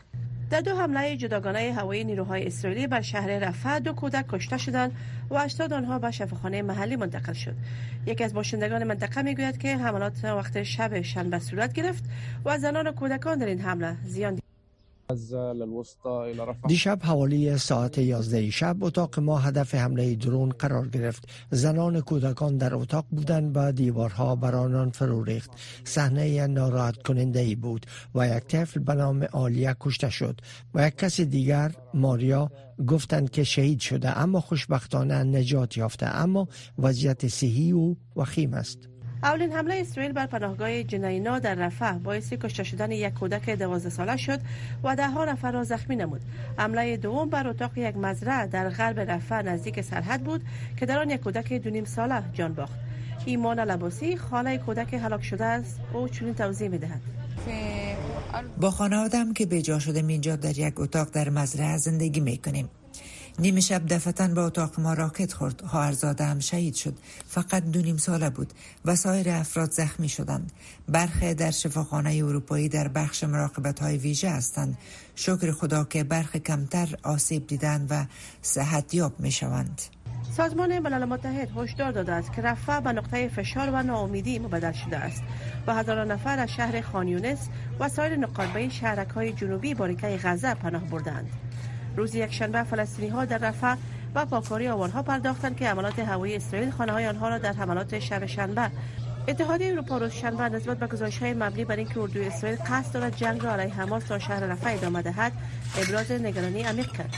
در 0.51 0.61
دو 0.61 0.75
حمله 0.75 1.17
جداگانه 1.17 1.73
هوایی 1.73 2.03
نیروهای 2.03 2.47
اسرائیلی 2.47 2.87
بر 2.87 3.01
شهر 3.01 3.39
رفح 3.39 3.79
دو 3.79 3.93
کودک 3.93 4.25
کشته 4.27 4.57
شدند. 4.57 4.91
و 5.31 5.37
80 5.37 5.73
آنها 5.73 5.99
به 5.99 6.11
شفاخانه 6.11 6.61
محلی 6.61 6.95
منتقل 6.95 7.33
شد. 7.33 7.55
یکی 8.05 8.23
از 8.23 8.33
باشندگان 8.33 8.83
منطقه 8.83 9.21
می‌گوید 9.21 9.57
که 9.57 9.77
حملات 9.77 10.25
وقت 10.25 10.63
شب 10.63 11.01
شنبه 11.01 11.39
صورت 11.39 11.73
گرفت 11.73 12.03
و 12.45 12.57
زنان 12.57 12.87
و 12.87 12.91
کودکان 12.91 13.37
در 13.37 13.45
این 13.45 13.61
حمله 13.61 13.95
زیان 14.05 14.39
دیشب 16.67 16.99
حوالی 17.03 17.57
ساعت 17.57 17.97
11 17.97 18.49
شب 18.49 18.83
اتاق 18.83 19.19
ما 19.19 19.37
هدف 19.37 19.75
حمله 19.75 20.15
درون 20.15 20.49
قرار 20.49 20.87
گرفت. 20.87 21.27
زنان 21.51 22.01
کودکان 22.01 22.57
در 22.57 22.75
اتاق 22.75 23.05
بودند 23.09 23.51
و 23.57 23.71
دیوارها 23.71 24.35
بر 24.35 24.55
آنان 24.55 24.89
فرو 24.91 25.23
ریخت. 25.23 25.51
صحنه 25.83 26.47
ناراحت 26.47 26.97
کننده 27.03 27.39
ای 27.39 27.55
بود 27.55 27.85
و 28.15 28.27
یک 28.27 28.43
طفل 28.43 28.79
به 28.79 28.93
نام 28.93 29.27
آلیا 29.31 29.75
کشته 29.79 30.09
شد. 30.09 30.41
و 30.73 30.87
یک 30.87 30.97
کس 30.97 31.21
دیگر 31.21 31.71
ماریا 31.93 32.51
گفتند 32.87 33.29
که 33.29 33.43
شهید 33.43 33.79
شده 33.79 34.19
اما 34.19 34.41
خوشبختانه 34.41 35.23
نجات 35.23 35.77
یافته 35.77 36.05
اما 36.05 36.47
وضعیت 36.79 37.27
صحی 37.27 37.71
او 37.71 37.97
وخیم 38.15 38.53
است. 38.53 38.90
اولین 39.23 39.51
حمله 39.51 39.75
اسرائیل 39.75 40.11
بر 40.13 40.25
پناهگاه 40.25 40.83
جنینا 40.83 41.39
در 41.39 41.55
رفح 41.55 41.91
باعث 41.91 42.33
کشته 42.33 42.63
شدن 42.63 42.91
یک 42.91 43.13
کودک 43.13 43.49
12 43.49 43.89
ساله 43.89 44.17
شد 44.17 44.39
و 44.83 44.95
ده 44.95 45.09
ها 45.09 45.25
نفر 45.25 45.51
را 45.51 45.63
زخمی 45.63 45.95
نمود. 45.95 46.21
حمله 46.57 46.97
دوم 46.97 47.29
بر 47.29 47.47
اتاق 47.47 47.77
یک 47.77 47.97
مزرعه 47.97 48.47
در 48.47 48.69
غرب 48.69 48.99
رفح 48.99 49.41
نزدیک 49.41 49.81
سرحد 49.81 50.23
بود 50.23 50.41
که 50.77 50.85
در 50.85 50.99
آن 50.99 51.09
یک 51.09 51.21
کودک 51.21 51.53
دو 51.53 51.69
نیم 51.69 51.85
ساله 51.85 52.23
جان 52.33 52.53
باخت. 52.53 52.73
ایمان 53.25 53.59
لباسی 53.59 54.17
خاله 54.17 54.57
کودک 54.57 54.93
هلاک 54.93 55.23
شده 55.23 55.45
است 55.45 55.79
او 55.93 56.07
چنین 56.07 56.33
توضیح 56.33 56.67
می‌دهد. 56.67 57.01
با 58.57 58.71
خانوادم 58.71 59.33
که 59.33 59.45
به 59.45 59.61
جا 59.61 59.79
شده 59.79 60.05
اینجا 60.07 60.35
در 60.35 60.59
یک 60.59 60.79
اتاق 60.79 61.09
در 61.11 61.29
مزرعه 61.29 61.77
زندگی 61.77 62.19
می‌کنیم 62.19 62.69
نیمه 63.39 63.61
شب 63.61 63.87
دفتن 63.87 64.33
با 64.33 64.45
اتاق 64.45 64.79
ما 64.79 64.93
راکت 64.93 65.33
خورد. 65.33 65.61
خواهرزاده 65.65 66.25
هم 66.25 66.39
شهید 66.39 66.75
شد. 66.75 66.93
فقط 67.27 67.63
دو 67.63 67.81
نیم 67.81 67.97
ساله 67.97 68.29
بود 68.29 68.53
و 68.85 68.95
سایر 68.95 69.29
افراد 69.29 69.71
زخمی 69.71 70.09
شدند. 70.09 70.51
برخی 70.89 71.33
در 71.33 71.51
شفاخانه 71.51 72.15
اروپایی 72.15 72.69
در 72.69 72.87
بخش 72.87 73.23
مراقبت 73.23 73.79
های 73.79 73.97
ویژه 73.97 74.29
هستند. 74.29 74.77
شکر 75.15 75.51
خدا 75.51 75.83
که 75.83 76.03
برخی 76.03 76.39
کمتر 76.39 76.95
آسیب 77.03 77.47
دیدند 77.47 77.87
و 77.89 78.05
صحت 78.41 78.93
یاب 78.93 79.19
می 79.19 79.31
شوند 79.31 79.81
سازمان 80.37 80.79
ملل 80.79 81.05
متحد 81.05 81.49
هشدار 81.57 81.91
داده 81.91 82.11
است 82.11 82.33
که 82.33 82.41
رفع 82.41 82.79
به 82.79 82.91
نقطه 82.91 83.27
فشار 83.27 83.69
و 83.69 83.83
ناامیدی 83.83 84.39
مبدل 84.39 84.71
شده 84.71 84.97
است. 84.97 85.23
و 85.67 85.75
هزاران 85.75 86.11
نفر 86.11 86.39
از 86.39 86.49
شهر 86.49 86.81
خانیونس 86.81 87.47
و 87.79 87.89
سایر 87.89 88.15
نقاط 88.15 88.69
شهرک 88.69 89.09
های 89.09 89.33
جنوبی 89.33 89.73
باریکه 89.73 90.19
غزه 90.23 90.53
پناه 90.53 90.83
بردند. 90.83 91.29
روز 91.97 92.15
یک 92.15 92.33
شنبه 92.33 92.63
فلسطینی 92.63 93.07
ها 93.07 93.25
در 93.25 93.37
رفح 93.37 93.75
و 94.15 94.25
پاکاری 94.25 94.67
آوانها 94.67 95.03
پرداختند 95.03 95.57
که 95.57 95.67
عملات 95.67 95.99
هوایی 95.99 96.35
اسرائیل 96.35 96.71
خانه 96.71 96.91
های 96.91 97.07
آنها 97.07 97.29
را 97.29 97.37
در 97.37 97.53
حملات 97.53 97.99
شب 97.99 98.25
شنبه. 98.25 98.71
اتحادیه 99.27 99.71
اروپا 99.71 99.97
روز 99.97 100.11
شنبه 100.11 100.49
نسبت 100.49 100.79
به 100.79 100.87
گزارش 100.87 101.17
های 101.17 101.33
مبنی 101.33 101.65
بر 101.65 101.75
اینکه 101.75 101.99
اردوی 101.99 102.27
اسرائیل 102.27 102.59
قصد 102.67 102.93
دارد 102.93 103.15
جنگ 103.15 103.43
را 103.43 103.51
علیه 103.53 103.73
حماس 103.73 104.03
تا 104.03 104.19
شهر 104.19 104.39
رفح 104.39 104.73
ادامه 104.73 105.01
دهد 105.01 105.31
ابراز 105.77 106.11
نگرانی 106.11 106.63
عمیق 106.63 106.91
کرد. 106.91 107.15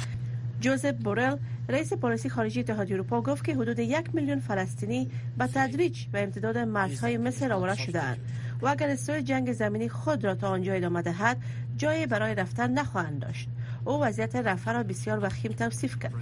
جوزف 0.60 0.94
بورل 0.94 1.38
رئیس 1.70 1.94
پلیسی 1.94 2.30
خارجی 2.30 2.60
اتحادیه 2.60 2.96
اروپا 2.96 3.22
گفت 3.22 3.46
که 3.46 3.56
حدود 3.56 3.80
یک 3.80 4.16
میلیون 4.16 4.40
فلسطینی 4.40 5.12
به 5.38 5.48
تدریج 5.48 6.06
به 6.12 6.24
امتداد 6.24 6.58
مرزهای 6.58 7.18
مصر 7.18 7.54
آورده 7.54 7.76
شدهاند 7.76 8.18
و 8.62 8.68
اگر 8.68 8.90
اسرائیل 8.90 9.26
جنگ 9.26 9.54
زمینی 9.54 9.90
خود 9.90 10.24
را 10.24 10.36
تا 10.36 10.50
آنجا 10.50 10.74
ادامه 10.74 11.02
دهد 11.02 11.38
جایی 11.78 12.06
برای 12.06 12.36
رفتن 12.36 12.72
نخواهند 12.72 13.20
داشت. 13.20 13.50
او 13.86 14.04
وضعیت 14.04 14.36
رفع 14.36 14.74
را 14.74 14.84
بسیار 14.84 15.20
وخیم 15.26 15.52
توصیف 15.52 16.00
کرد. 16.00 16.14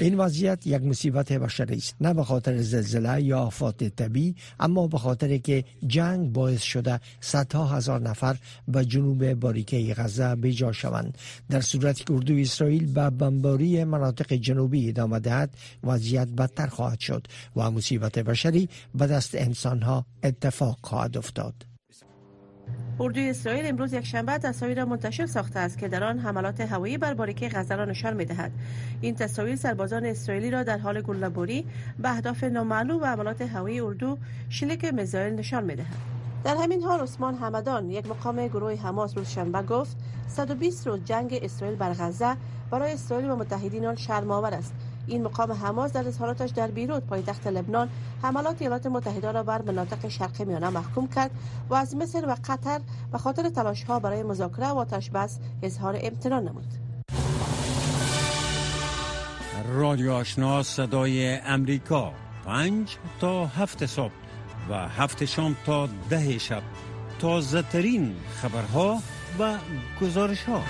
این 0.00 0.16
وضعیت 0.16 0.66
یک 0.66 0.82
مصیبت 0.82 1.32
بشری 1.32 1.76
است 1.76 1.96
نه 2.00 2.14
به 2.14 2.24
خاطر 2.24 2.58
زلزله 2.62 3.22
یا 3.22 3.38
آفات 3.38 3.84
طبیعی 3.84 4.34
اما 4.60 4.86
به 4.86 4.98
خاطر 4.98 5.36
که 5.36 5.64
جنگ 5.86 6.32
باعث 6.32 6.62
شده 6.62 7.00
صدها 7.20 7.66
هزار 7.66 8.00
نفر 8.00 8.36
به 8.68 8.84
جنوب 8.84 9.34
باریکه 9.34 9.94
غزه 9.94 10.34
بیجا 10.34 10.72
شوند. 10.72 11.18
در 11.50 11.60
صورتی 11.60 12.04
که 12.04 12.12
اردو 12.12 12.34
اسرائیل 12.36 12.92
به 12.92 13.10
بمباری 13.10 13.84
مناطق 13.84 14.32
جنوبی 14.32 14.88
ادامه 14.88 15.18
دهد 15.18 15.54
وضعیت 15.84 16.28
بدتر 16.28 16.66
خواهد 16.66 17.00
شد 17.00 17.26
و 17.56 17.70
مصیبت 17.70 18.18
بشری 18.18 18.68
به 18.94 19.06
دست 19.06 19.34
انسان 19.34 19.82
ها 19.82 20.06
اتفاق 20.22 20.78
خواهد 20.82 21.16
افتاد. 21.16 21.67
اردوی 23.00 23.30
اسرائیل 23.30 23.66
امروز 23.66 23.92
یک 23.92 24.06
شنبه 24.06 24.38
تصاویر 24.38 24.84
منتشر 24.84 25.26
ساخته 25.26 25.58
است 25.58 25.78
که 25.78 25.88
در 25.88 26.04
آن 26.04 26.18
حملات 26.18 26.60
هوایی 26.60 26.98
بر 26.98 27.14
باریکه 27.14 27.48
غزه 27.48 27.74
را 27.74 27.84
نشان 27.84 28.16
می‌دهد. 28.16 28.52
این 29.00 29.14
تصاویر 29.14 29.56
سربازان 29.56 30.04
اسرائیلی 30.04 30.50
را 30.50 30.62
در 30.62 30.78
حال 30.78 31.00
گله‌باری 31.00 31.66
به 31.98 32.10
اهداف 32.10 32.44
نامعلوم 32.44 33.02
و 33.02 33.04
حملات 33.04 33.42
هوایی 33.42 33.80
اردو 33.80 34.18
شلیک 34.48 34.84
میزایل 34.84 35.34
نشان 35.34 35.64
می‌دهد. 35.64 35.96
در 36.44 36.56
همین 36.62 36.82
حال 36.82 37.00
عثمان 37.00 37.34
حمدان 37.34 37.90
یک 37.90 38.06
مقام 38.06 38.46
گروه 38.46 38.74
حماس 38.74 39.16
روز 39.18 39.28
شنبه 39.28 39.62
گفت 39.62 39.96
120 40.28 40.86
روز 40.86 41.04
جنگ 41.04 41.38
اسرائیل 41.42 41.76
بر 41.76 41.92
غزه 41.92 42.36
برای 42.70 42.92
اسرائیل 42.92 43.30
و 43.30 43.36
متحدینان 43.36 43.96
شرم‌آور 43.96 44.54
است. 44.54 44.74
این 45.08 45.22
مقام 45.22 45.52
حماس 45.52 45.92
در 45.92 46.08
اظهاراتش 46.08 46.50
در 46.50 46.70
بیروت 46.70 47.02
پایتخت 47.02 47.46
لبنان 47.46 47.88
حملات 48.22 48.62
ایالات 48.62 48.86
متحده 48.86 49.32
را 49.32 49.42
بر 49.42 49.62
مناطق 49.62 50.08
شرق 50.08 50.42
میانه 50.42 50.68
محکوم 50.70 51.08
کرد 51.08 51.30
و 51.70 51.74
از 51.74 51.96
مصر 51.96 52.28
و 52.28 52.36
قطر 52.44 52.80
به 53.12 53.18
خاطر 53.18 53.48
تلاش 53.48 53.84
ها 53.84 53.98
برای 53.98 54.22
مذاکره 54.22 54.66
و 54.66 54.78
آتش 54.78 55.10
بس 55.10 55.38
اظهار 55.62 55.98
امتنان 56.02 56.48
نمود. 56.48 56.74
رادیو 59.74 60.12
آشنا 60.12 60.62
صدای 60.62 61.38
امریکا 61.38 62.12
پنج 62.44 62.96
تا 63.20 63.46
هفت 63.46 63.86
صبح 63.86 64.12
و 64.70 64.88
هفت 64.88 65.24
شام 65.24 65.56
تا 65.66 65.88
ده 66.10 66.38
شب. 66.38 66.62
تازه 67.18 67.62
ترین 67.62 68.14
خبرها 68.42 68.98
و 69.38 69.54
گزارش 70.00 70.42
ها 70.42 70.60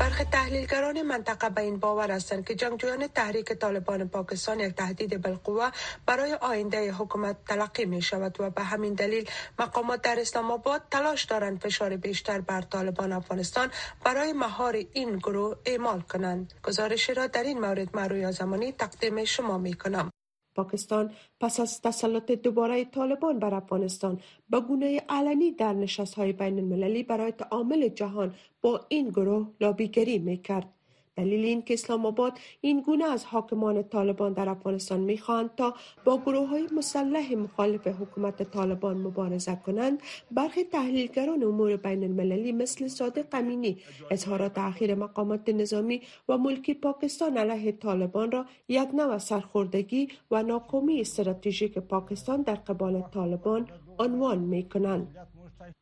برخی 0.00 0.24
تحلیلگران 0.24 1.02
منطقه 1.02 1.48
به 1.48 1.60
این 1.60 1.78
باور 1.78 2.10
هستند 2.10 2.44
که 2.44 2.54
جنگجویان 2.54 3.06
تحریک 3.06 3.52
طالبان 3.52 4.08
پاکستان 4.08 4.60
یک 4.60 4.74
تهدید 4.74 5.22
بالقوه 5.22 5.70
برای 6.06 6.34
آینده 6.34 6.92
حکومت 6.92 7.36
تلقی 7.48 7.84
می 7.84 8.02
شود 8.02 8.40
و 8.40 8.50
به 8.50 8.62
همین 8.62 8.94
دلیل 8.94 9.28
مقامات 9.58 10.02
در 10.02 10.20
اسلام 10.20 10.50
آباد 10.50 10.82
تلاش 10.90 11.24
دارند 11.24 11.60
فشار 11.60 11.96
بیشتر 11.96 12.40
بر 12.40 12.60
طالبان 12.60 13.12
افغانستان 13.12 13.70
برای 14.04 14.32
مهار 14.32 14.76
این 14.92 15.16
گروه 15.16 15.56
اعمال 15.66 16.00
کنند. 16.00 16.54
گزارشی 16.62 17.14
را 17.14 17.26
در 17.26 17.42
این 17.42 17.60
مورد 17.60 17.96
مروی 17.96 18.32
زمانی 18.32 18.72
تقدیم 18.72 19.24
شما 19.24 19.58
می 19.58 19.74
کنم. 19.74 20.10
پاکستان 20.54 21.12
پس 21.40 21.60
از 21.60 21.82
تسلط 21.82 22.30
دوباره 22.30 22.84
طالبان 22.84 23.38
بر 23.38 23.54
افغانستان 23.54 24.20
به 24.50 24.60
گونه 24.60 25.02
علنی 25.08 25.52
در 25.52 25.72
نشست 25.72 26.14
های 26.14 26.32
بین 26.32 26.58
المللی 26.58 27.02
برای 27.02 27.32
تعامل 27.32 27.88
جهان 27.88 28.34
با 28.62 28.86
این 28.88 29.08
گروه 29.08 29.50
لابیگری 29.60 30.18
می 30.18 30.36
کرد. 30.36 30.79
دلیل 31.20 31.44
این 31.44 31.62
که 31.62 31.74
اسلام 31.74 32.06
آباد 32.06 32.32
این 32.60 32.80
گونه 32.80 33.04
از 33.04 33.24
حاکمان 33.24 33.82
طالبان 33.82 34.32
در 34.32 34.48
افغانستان 34.48 35.00
می‌خواهند 35.00 35.50
تا 35.56 35.74
با 36.04 36.18
گروه 36.18 36.48
های 36.48 36.68
مسلح 36.76 37.34
مخالف 37.34 37.86
حکومت 37.86 38.42
طالبان 38.42 38.96
مبارزه 38.96 39.56
کنند 39.66 40.02
برخی 40.30 40.64
تحلیلگران 40.64 41.42
امور 41.42 41.76
بین 41.76 42.04
المللی 42.04 42.52
مثل 42.52 42.88
صادق 42.88 43.26
امینی 43.32 43.78
اظهارات 44.10 44.58
اخیر 44.58 44.94
مقامات 44.94 45.48
نظامی 45.48 46.00
و 46.28 46.38
ملکی 46.38 46.74
پاکستان 46.74 47.36
علیه 47.36 47.72
طالبان 47.72 48.32
را 48.32 48.44
یک 48.68 48.88
نوع 48.94 49.18
سرخوردگی 49.18 50.08
و 50.30 50.42
ناکامی 50.42 51.00
استراتژیک 51.00 51.78
پاکستان 51.78 52.42
در 52.42 52.54
قبال 52.54 53.02
طالبان 53.14 53.68
عنوان 53.98 54.38
می 54.38 54.68
کنند. 54.68 55.16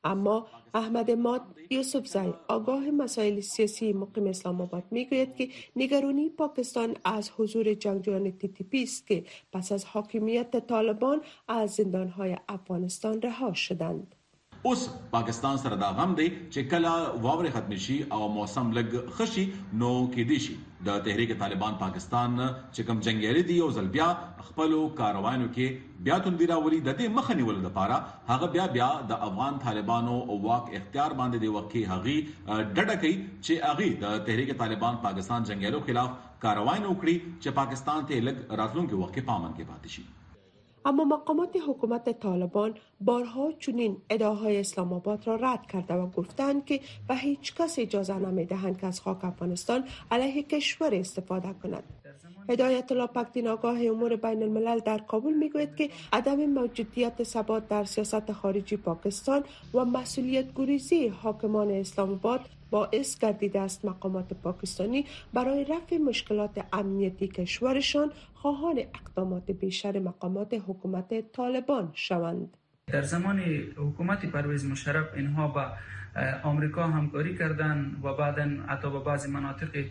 اما 0.05 0.47
احمد 0.75 1.11
ماد 1.11 1.43
یوسف 1.71 2.07
زای 2.07 2.33
آگاه 2.49 2.91
مسائل 2.91 3.41
سیاسی 3.41 3.93
مقیم 3.93 4.27
اسلام 4.27 4.61
آباد 4.61 4.85
می‌گوید 4.91 5.37
که 5.37 5.49
نگرانی 5.77 6.29
پاکستان 6.29 6.97
از 7.05 7.31
حضور 7.37 7.75
جنگجویان 7.75 8.31
تی 8.31 8.49
تی 8.49 8.64
پی 8.64 8.83
است 8.83 9.07
که 9.07 9.25
پس 9.53 9.73
از 9.73 9.85
حاکمیت 9.85 10.67
طالبان 10.67 11.21
از 11.49 11.71
زندانهای 11.71 12.37
افغانستان 12.49 13.23
رها 13.23 13.53
شدند. 13.53 14.14
اوس 14.66 14.88
پاکستان 15.11 15.59
سره 15.64 15.77
دا 15.81 15.88
غم 15.99 16.14
دی 16.21 16.27
چې 16.29 16.71
کله 16.71 16.94
واورې 17.25 17.51
ختم 17.57 17.77
شي 17.83 17.99
او 18.16 18.29
موسم 18.37 18.73
لګ 18.79 19.12
خشي 19.18 19.44
نو 19.83 19.90
کې 20.14 20.23
دي 20.31 20.38
شي 20.47 20.57
د 20.88 20.99
تحریک 21.09 21.35
طالبان 21.42 21.79
پاکستان 21.83 22.35
چې 22.40 22.88
کوم 22.88 23.05
جنگیالي 23.09 23.44
دی 23.51 23.59
او 23.66 23.68
ځل 23.77 23.92
بیا 23.97 24.09
خپل 24.49 24.75
کاروانو 25.03 25.49
کې 25.55 26.03
بیا 26.09 26.18
توندی 26.27 26.51
راولي 26.53 26.83
د 26.88 26.99
دې 27.01 27.16
مخ 27.21 27.31
نیول 27.40 27.62
لپاره 27.68 28.03
هغه 28.33 28.51
بیا 28.59 28.66
بیا 28.77 28.90
د 29.14 29.25
افغان 29.31 29.62
طالبانو 29.68 30.18
او 30.21 30.42
واک 30.51 30.77
اختیار 30.81 31.18
باندې 31.21 31.38
دی 31.47 31.55
وکي 31.57 31.87
هغي 31.94 32.18
ډډه 32.47 32.97
کوي 33.03 33.16
چې 33.44 33.53
هغه 33.71 33.88
د 34.05 34.23
تحریک 34.31 34.55
طالبان 34.64 35.03
پاکستان 35.09 35.51
جنگیالو 35.53 35.87
خلاف 35.90 36.14
کاروان 36.47 36.87
وکړي 36.87 37.16
چې 37.42 37.59
پاکستان 37.64 38.07
ته 38.12 38.31
لګ 38.31 38.62
راتلونکي 38.62 39.05
وخت 39.05 39.27
پامن 39.33 39.53
کې 39.59 39.64
پاتې 39.73 39.88
شي 39.99 40.17
اما 40.88 41.05
مقامات 41.05 41.57
حکومت 41.68 42.20
طالبان 42.20 42.74
بارها 43.01 43.53
چنین 43.53 43.96
ادعاهای 44.11 44.61
اسلام 44.61 44.92
آباد 44.92 45.27
را 45.27 45.35
رد 45.37 45.66
کرده 45.66 45.94
و 45.94 46.07
گفتند 46.07 46.64
که 46.64 46.81
به 47.09 47.16
هیچ 47.16 47.55
کس 47.55 47.79
اجازه 47.79 48.18
نمی‌دهند 48.18 48.81
که 48.81 48.87
از 48.87 49.01
خاک 49.01 49.24
افغانستان 49.24 49.85
علیه 50.11 50.42
کشور 50.42 50.94
استفاده 50.94 51.53
کند. 51.62 51.83
هدایت 52.48 52.92
الله 52.92 53.07
پکدین 53.07 53.48
آگاه 53.48 53.87
امور 53.87 54.16
بین 54.16 54.42
الملل 54.42 54.79
در 54.79 54.98
کابل 54.98 55.33
می‌گوید 55.33 55.77
که 55.77 55.90
عدم 56.12 56.46
موجودیت 56.46 57.22
ثبات 57.22 57.68
در 57.68 57.85
سیاست 57.85 58.33
خارجی 58.33 58.77
پاکستان 58.77 59.44
و 59.74 59.85
مسئولیت 59.85 60.55
گریزی 60.57 61.09
حاکمان 61.09 61.70
اسلام 61.70 62.12
آباد 62.12 62.40
باعث 62.70 63.18
گردیده 63.18 63.61
است 63.61 63.85
مقامات 63.85 64.33
پاکستانی 64.35 65.04
برای 65.33 65.64
رفع 65.64 65.96
مشکلات 65.96 66.64
امنیتی 66.72 67.28
کشورشان 67.28 68.12
خواهان 68.35 68.78
اقدامات 68.78 69.50
بیشتر 69.50 69.98
مقامات 69.98 70.54
حکومت 70.54 71.33
طالبان 71.33 71.90
شوند. 71.94 72.57
در 72.87 73.02
زمان 73.02 73.40
حکومت 73.76 74.26
پرویز 74.26 74.64
مشرف 74.64 75.07
اینها 75.14 75.48
با 75.48 75.72
آمریکا 76.42 76.87
همکاری 76.87 77.38
کردند 77.38 78.04
و 78.04 78.14
بعدا 78.14 78.48
حتی 78.68 78.90
با 78.90 79.00
بعضی 79.00 79.31
مناطق 79.31 79.85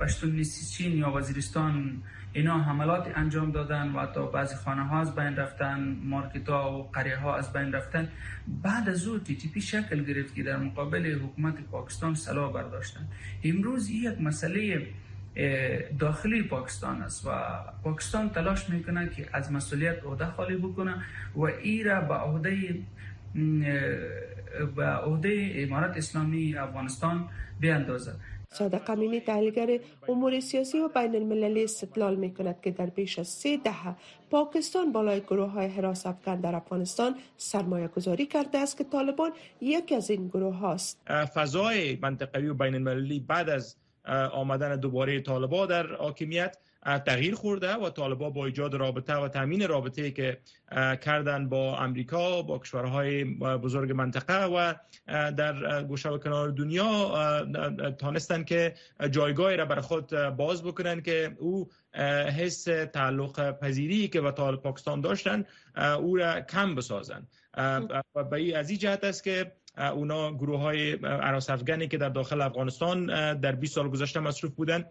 پشتون 0.00 0.42
یا 0.78 1.12
وزیرستان 1.12 2.02
اینا 2.32 2.58
حملات 2.58 3.12
انجام 3.14 3.50
دادن 3.50 3.88
و 3.88 4.00
حتی 4.00 4.20
بعضی 4.32 4.54
خانه 4.56 4.82
ها 4.82 5.00
از 5.00 5.14
بین 5.14 5.36
رفتن 5.36 5.96
مارکت 6.02 6.48
ها 6.48 6.78
و 6.78 6.82
قریه 6.82 7.16
ها 7.16 7.36
از 7.36 7.52
بین 7.52 7.72
رفتن. 7.72 8.08
بعد 8.62 8.88
از 8.88 9.06
او 9.06 9.18
تی 9.18 9.60
شکل 9.60 10.04
گرفت 10.04 10.34
که 10.34 10.42
در 10.42 10.56
مقابل 10.56 11.18
حکومت 11.18 11.60
پاکستان 11.60 12.14
سلاح 12.14 12.52
برداشتن. 12.52 13.08
امروز 13.44 13.88
این 13.88 14.12
یک 14.12 14.20
مسئله 14.20 14.86
داخلی 15.98 16.42
پاکستان 16.42 17.02
است 17.02 17.26
و 17.26 17.30
پاکستان 17.82 18.30
تلاش 18.30 18.70
می‌کنه 18.70 19.08
که 19.08 19.28
از 19.32 19.52
مسئولیت 19.52 20.04
عهده 20.04 20.26
خالی 20.26 20.56
بکنه 20.56 20.94
و 21.36 21.40
ای 21.42 21.82
را 21.82 22.00
به 22.00 22.14
عهده 22.14 22.78
به 24.76 24.84
عهده 24.84 25.52
امارت 25.56 25.96
اسلامی 25.96 26.56
افغانستان 26.56 27.28
بیاندازه 27.60 28.12
صادق 28.54 28.90
امینی 28.90 29.20
تحلیلگر 29.20 29.78
امور 30.08 30.40
سیاسی 30.40 30.78
و 30.78 30.88
بین 30.88 31.14
المللی 31.14 31.64
استدلال 31.64 32.16
می 32.16 32.34
کند 32.34 32.60
که 32.62 32.70
در 32.70 32.86
بیش 32.86 33.18
از 33.18 33.28
سه 33.28 33.56
دهه 33.56 33.94
پاکستان 34.30 34.92
بالای 34.92 35.20
گروه 35.20 35.50
های 35.50 35.66
حراس 35.66 36.06
افغان 36.06 36.40
در 36.40 36.54
افغانستان 36.54 37.14
سرمایه 37.36 37.88
گذاری 37.88 38.26
کرده 38.26 38.58
است 38.58 38.78
که 38.78 38.84
طالبان 38.84 39.32
یکی 39.60 39.94
از 39.94 40.10
این 40.10 40.28
گروه 40.28 40.54
هاست. 40.56 41.00
فضای 41.34 41.98
منطقوی 42.02 42.48
و 42.48 42.54
بین 42.54 42.74
المللی 42.74 43.20
بعد 43.20 43.50
از 43.50 43.76
آمدن 44.32 44.76
دوباره 44.76 45.20
طالبان 45.20 45.68
در 45.68 45.86
حاکمیت 45.86 46.56
تغییر 46.84 47.34
خورده 47.34 47.74
و 47.74 47.90
طالبا 47.90 48.30
با 48.30 48.46
ایجاد 48.46 48.74
رابطه 48.74 49.14
و 49.14 49.28
تامین 49.28 49.68
رابطه 49.68 50.10
که 50.10 50.38
کردن 51.02 51.48
با 51.48 51.78
امریکا 51.78 52.42
با 52.42 52.58
کشورهای 52.58 53.24
بزرگ 53.34 53.92
منطقه 53.92 54.44
و 54.44 54.74
در 55.30 55.82
گوشه 55.82 56.08
و 56.08 56.18
کنار 56.18 56.48
دنیا 56.48 57.14
تانستن 57.98 58.44
که 58.44 58.74
جایگاهی 59.10 59.56
را 59.56 59.64
بر 59.64 59.80
خود 59.80 60.10
باز 60.36 60.62
بکنن 60.62 61.02
که 61.02 61.36
او 61.38 61.68
حس 62.38 62.64
تعلق 62.92 63.58
پذیری 63.60 64.08
که 64.08 64.20
با 64.20 64.32
طالب 64.32 64.60
پاکستان 64.60 65.00
داشتن 65.00 65.44
او 65.98 66.16
را 66.16 66.40
کم 66.40 66.74
بسازن. 66.74 67.26
و 68.14 68.24
به 68.30 68.58
از 68.58 68.70
این 68.70 68.78
جهت 68.78 69.04
است 69.04 69.24
که 69.24 69.52
اونا 69.76 70.32
گروه 70.34 70.60
های 70.60 70.92
عراس 70.92 71.50
که 71.90 71.98
در 71.98 72.08
داخل 72.08 72.40
افغانستان 72.40 73.06
در 73.40 73.52
20 73.52 73.74
سال 73.74 73.88
گذشته 73.88 74.20
مصروف 74.20 74.52
بودن 74.52 74.84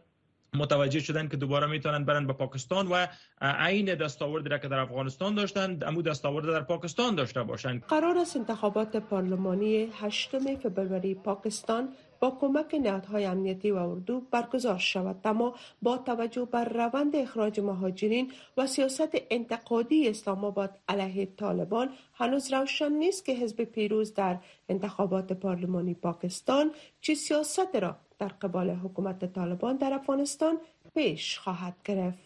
متوجه 0.55 0.99
شدن 0.99 1.27
که 1.27 1.37
دوباره 1.37 1.67
می‌تونن 1.67 2.05
برن 2.05 2.27
به 2.27 2.33
پاکستان 2.33 2.87
و 2.87 3.07
عین 3.41 3.95
دستاوردی 3.95 4.49
را 4.49 4.57
که 4.57 4.67
در 4.67 4.79
افغانستان 4.79 5.35
داشتن 5.35 5.79
امو 5.81 6.01
دستاورد 6.01 6.45
در 6.45 6.61
پاکستان 6.61 7.15
داشته 7.15 7.43
باشند 7.43 7.83
قرار 7.87 8.17
است 8.17 8.37
انتخابات 8.37 8.97
پارلمانی 8.97 9.89
8 9.93 10.29
فوریه 10.29 11.15
پاکستان 11.15 11.89
با 12.23 12.37
کمک 12.41 12.75
نهادهای 12.83 13.25
امنیتی 13.25 13.71
و 13.71 13.75
اردو 13.75 14.21
برگزار 14.31 14.77
شود. 14.77 15.15
اما 15.25 15.55
با 15.81 15.97
توجه 15.97 16.45
بر 16.45 16.65
روند 16.65 17.15
اخراج 17.15 17.59
مهاجرین 17.59 18.31
و 18.57 18.67
سیاست 18.67 19.09
انتقادی 19.29 20.09
اسلام 20.09 20.45
آباد 20.45 20.77
علیه 20.87 21.25
طالبان 21.37 21.89
هنوز 22.13 22.53
روشن 22.53 22.91
نیست 22.91 23.25
که 23.25 23.33
حزب 23.33 23.63
پیروز 23.63 24.13
در 24.13 24.37
انتخابات 24.69 25.33
پارلمانی 25.33 25.93
پاکستان 25.93 26.71
چه 27.01 27.15
سیاست 27.15 27.75
را 27.75 27.95
در 28.23 28.29
قبال 28.29 28.69
حکومت 28.69 29.33
طالبان 29.33 29.77
در 29.77 29.93
افغانستان 29.93 30.57
پیش 30.95 31.39
خواهد 31.39 31.73
گرفت. 31.85 32.17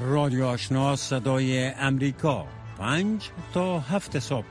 رادیو 0.00 0.44
آشنا 0.44 0.96
صدای 0.96 1.66
امریکا. 1.68 2.46
پنج 2.78 3.30
تا 3.54 3.78
هفت 3.78 4.18
صبح 4.18 4.46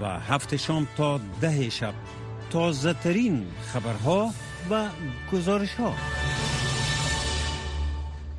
و 0.00 0.20
هفت 0.20 0.56
شام 0.56 0.88
تا 0.96 1.20
ده 1.40 1.70
شب. 1.70 1.94
تازه 2.50 2.92
ترین 2.92 3.46
خبرها 3.72 4.30
و 4.70 4.88
گزارش 5.32 5.74
ها 5.74 5.92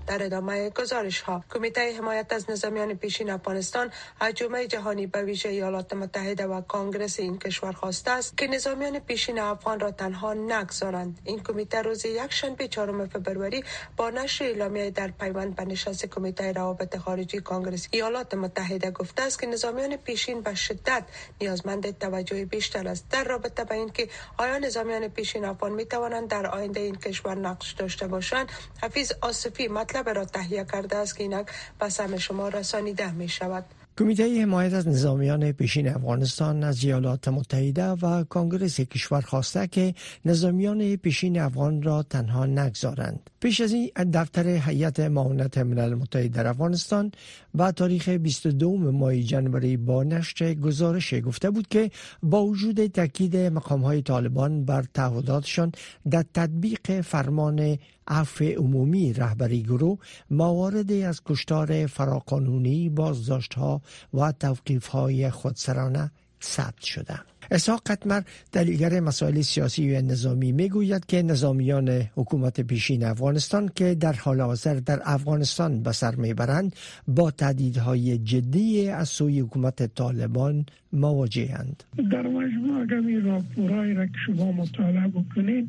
در 0.08 0.24
ادامه 0.24 0.70
گزارش 0.70 1.22
ها 1.22 1.44
کمیته 1.54 1.98
حمایت 1.98 2.34
از 2.34 2.50
نظامیان 2.50 2.94
پیشین 2.94 3.30
افغانستان 3.30 3.91
از 4.20 4.34
جمعه 4.34 4.68
جهانی 4.68 5.08
به 5.08 5.22
ویژه 5.22 5.50
ایالات 5.50 5.94
متحده 5.94 6.48
و 6.48 6.62
کانگرس 6.62 7.20
این 7.20 7.39
کشور 7.39 7.72
خواسته 7.72 8.12
است 8.12 8.38
که 8.38 8.48
نظامیان 8.48 9.00
پیشین 9.00 9.39
افغان 9.39 9.80
را 9.80 9.91
تنها 9.91 10.34
نگذارند. 10.34 11.20
این 11.24 11.44
کمیته 11.44 11.82
روز 11.82 12.06
یک 12.06 12.34
شنبه 12.34 12.68
چهارم 12.68 13.08
فبروری 13.08 13.63
با 13.98 14.10
نشر 14.10 14.46
اعلامیه 14.46 14.91
در 14.91 15.08
پیوند 15.08 15.56
به 15.56 15.65
نشست 15.65 16.06
کمیته 16.06 16.52
روابط 16.52 16.98
خارجی 16.98 17.39
کانگرس 17.39 17.88
ایالات 17.91 18.34
متحده 18.34 18.91
گفته 18.91 19.24
است 19.24 19.41
که 19.41 19.48
نظامیان 19.48 19.96
پیشین 19.98 20.41
به 20.41 20.56
شدت 20.56 21.04
نیازمند 21.41 21.98
توجه 22.00 22.46
بیشتر 22.46 22.88
است. 22.88 23.06
در 23.10 23.24
رابطه 23.24 23.63
به 23.63 23.76
اینکه 23.76 24.10
آیا 24.38 24.58
نظامیان 24.58 25.08
پیشین 25.08 25.46
افغان 25.46 25.72
می 25.72 25.86
توانند 25.86 26.28
در 26.28 26.48
آینده 26.48 26.80
این 26.80 26.96
کشور 26.96 27.36
نقش 27.36 27.72
داشته 27.72 28.08
باشند 28.08 28.50
حفیظ 28.84 29.12
آصفی 29.22 29.68
مطلب 29.68 29.95
را 30.02 30.26
تهیه 30.26 30.66
کرده 30.72 30.96
است 30.96 31.18
که 31.18 31.24
اینک 31.24 31.48
به 31.80 31.90
سم 31.90 32.18
شما 32.18 32.50
رسانیده 32.50 33.12
می 33.12 33.30
شود 33.30 33.66
کمیته 33.98 34.42
حمایت 34.42 34.74
از 34.74 34.88
نظامیان 34.88 35.52
پیشین 35.52 35.88
افغانستان 35.88 36.64
از 36.64 36.84
ایالات 36.84 37.28
متحده 37.28 37.88
و 37.88 38.24
کانگرس 38.24 38.80
کشور 38.80 39.22
خواسته 39.22 39.68
که 39.68 39.94
نظامیان 40.26 40.96
پیشین 40.96 41.40
افغان 41.40 41.82
را 41.82 42.04
تنها 42.04 42.46
نگذارند. 42.46 43.30
پیش 43.46 43.62
از 43.62 43.74
این 43.74 43.92
دفتر 44.14 44.48
هیئت 44.48 45.00
معاونت 45.00 45.58
ملل 45.58 45.94
متحد 45.94 46.32
در 46.32 46.48
افغانستان 46.48 47.12
با 47.54 47.72
تاریخ 47.72 48.10
22 48.10 48.78
ماه 48.78 49.18
جنوری 49.18 49.78
با 49.78 50.04
نشر 50.04 50.54
گزارش 50.54 51.14
گفته 51.14 51.50
بود 51.50 51.68
که 51.68 51.92
با 52.24 52.46
وجود 52.46 52.88
تاکید 52.88 53.38
مقام 53.38 53.82
های 53.82 54.02
طالبان 54.02 54.66
بر 54.66 54.84
تعهداتشان 54.94 55.72
در 56.10 56.26
تطبیق 56.34 57.02
فرمان 57.02 57.78
عفو 58.08 58.46
عمومی 58.46 59.14
رهبری 59.14 59.64
گروه 59.64 59.98
مواردی 60.30 61.04
از 61.04 61.22
کشتار 61.26 61.88
فراقانونی 61.88 62.90
بازداشت 62.90 63.54
ها 63.54 63.82
و 64.14 64.32
توقیف 64.32 64.88
های 64.88 65.30
خودسرانه 65.30 66.12
ثبت 66.44 66.84
شده 66.84 67.20
اسحاق 67.52 67.82
قطمر 67.86 68.22
دلیگر 68.52 69.00
مسائل 69.00 69.42
سیاسی 69.42 69.96
و 69.96 70.02
نظامی 70.02 70.52
می‌گوید 70.52 71.06
که 71.06 71.22
نظامیان 71.22 71.90
حکومت 72.16 72.62
پیشین 72.62 73.04
افغانستان 73.04 73.70
که 73.76 73.96
در 73.96 74.14
حال 74.14 74.42
حاضر 74.42 74.74
در 74.74 75.00
افغانستان 75.04 75.84
به 75.84 75.92
سر 75.92 76.16
می‌برند 76.16 76.76
با 77.08 77.32
تهدیدهای 77.32 78.18
جدی 78.18 78.90
از 78.90 79.10
سوی 79.10 79.40
حکومت 79.40 79.96
طالبان 79.96 80.66
مواجهند 80.94 81.84
در 82.12 82.28
مجموع 82.28 82.82
اگر 82.82 82.96
این 82.96 83.24
راپورایی 83.24 83.94
را 83.94 84.06
که 84.06 84.18
شما 84.26 84.52
مطالعه 84.52 85.08
بکنید 85.08 85.68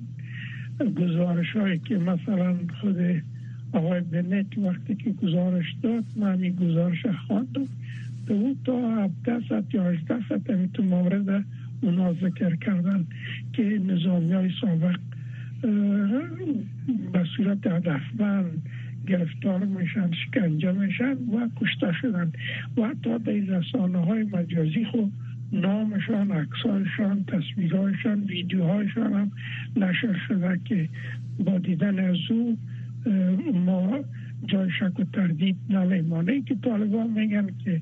گزارش 0.97 1.57
هایی 1.57 1.79
که 1.79 1.99
مثلا 1.99 2.57
خود 2.81 3.23
آقای 3.73 4.01
بنت 4.01 4.59
وقتی 4.59 4.95
که 4.95 5.11
گزارش 5.11 5.65
داد 5.83 6.05
من 6.17 6.33
همین 6.33 6.57
گزارش 6.57 7.07
خواندم. 7.27 7.67
بود 8.27 8.59
تا 8.65 9.05
17 9.05 9.41
ست 9.41 9.75
یا 9.75 9.85
18 9.85 10.15
ست 10.21 10.73
تو 10.75 10.83
مورد 10.83 11.45
اونا 11.87 12.13
ذکر 12.13 12.57
کردن 12.57 13.07
که 13.53 13.63
نظامی 13.63 14.33
های 14.33 14.51
سابق 14.61 14.99
به 17.13 17.25
صورت 17.37 17.67
هدفمند 17.67 18.63
گرفتار 19.07 19.65
میشن 19.65 20.11
شکنجه 20.13 20.73
میشن 20.73 21.13
و 21.13 21.49
کشته 21.61 21.93
شدن. 22.01 22.33
و 22.77 22.83
حتی 22.83 23.19
در 23.19 23.59
رسانه 23.59 23.99
های 23.99 24.23
مجازی 24.23 24.85
خود 24.85 25.13
نامشان 25.53 26.31
عکسایشان 26.31 27.25
تصویرهایشان 27.25 28.21
ویدیوهایشان 28.21 29.13
هم 29.13 29.31
نشر 29.77 30.17
شده 30.29 30.61
که 30.65 30.89
با 31.39 31.59
دیدن 31.59 31.99
از 31.99 32.17
او 32.31 32.59
ما 33.55 33.99
جای 34.47 34.71
شک 34.71 35.01
و 35.01 35.05
تردید 35.13 35.57
نمیمانه 35.71 36.43
که 36.43 36.55
طالبان 36.55 37.11
میگن 37.11 37.47
که 37.65 37.81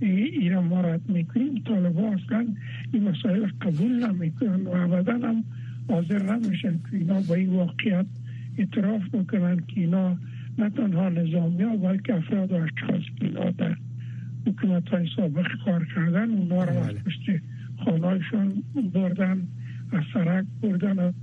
ایران 0.00 0.64
ما 0.64 0.80
رد 0.80 1.08
می‌کنیم. 1.08 1.62
طالبان 1.66 2.12
اصلا 2.12 2.46
این 2.94 3.08
مسائل 3.08 3.46
قبول 3.60 4.06
نمی‌کنن 4.06 4.66
و 4.66 4.70
ابدا 4.70 5.28
هم 5.28 5.44
حاضر 5.88 6.36
نمیشن 6.36 6.72
که 6.72 6.96
اینا 6.96 7.20
با 7.20 7.34
این 7.34 7.50
واقعیت 7.50 8.06
اعتراف 8.58 9.02
می‌کنن 9.14 9.56
که 9.56 9.80
اینا 9.80 10.16
نه 10.58 10.70
تنها 10.70 11.08
نظامی 11.08 11.62
ها 11.62 11.76
بلکه 11.76 12.14
افراد 12.14 12.52
و 12.52 12.54
اشخاص 12.54 13.02
که 13.20 13.28
در 13.58 13.76
حکومت 14.46 14.88
های 14.88 15.08
سابق 15.16 15.46
کار 15.64 15.86
کردن 15.94 16.30
اونا 16.30 16.64
رو 16.64 16.78
از 16.78 16.86
بله. 16.86 17.00
پشت 17.00 17.20
خانهایشان 17.84 18.62
بردن 18.94 19.48
از 19.92 20.02
سرک 20.14 20.46
بردن 20.62 21.14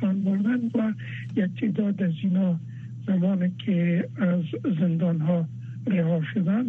شان 0.00 0.22
بردن 0.22 0.60
و 0.74 0.92
یک 1.36 1.60
تعداد 1.60 2.02
از 2.02 2.12
اینا 2.22 2.60
زمانی 3.06 3.52
که 3.66 4.08
از 4.16 4.42
زندان 4.80 5.20
ها 5.20 5.48
رها 5.86 6.22
شدن 6.34 6.64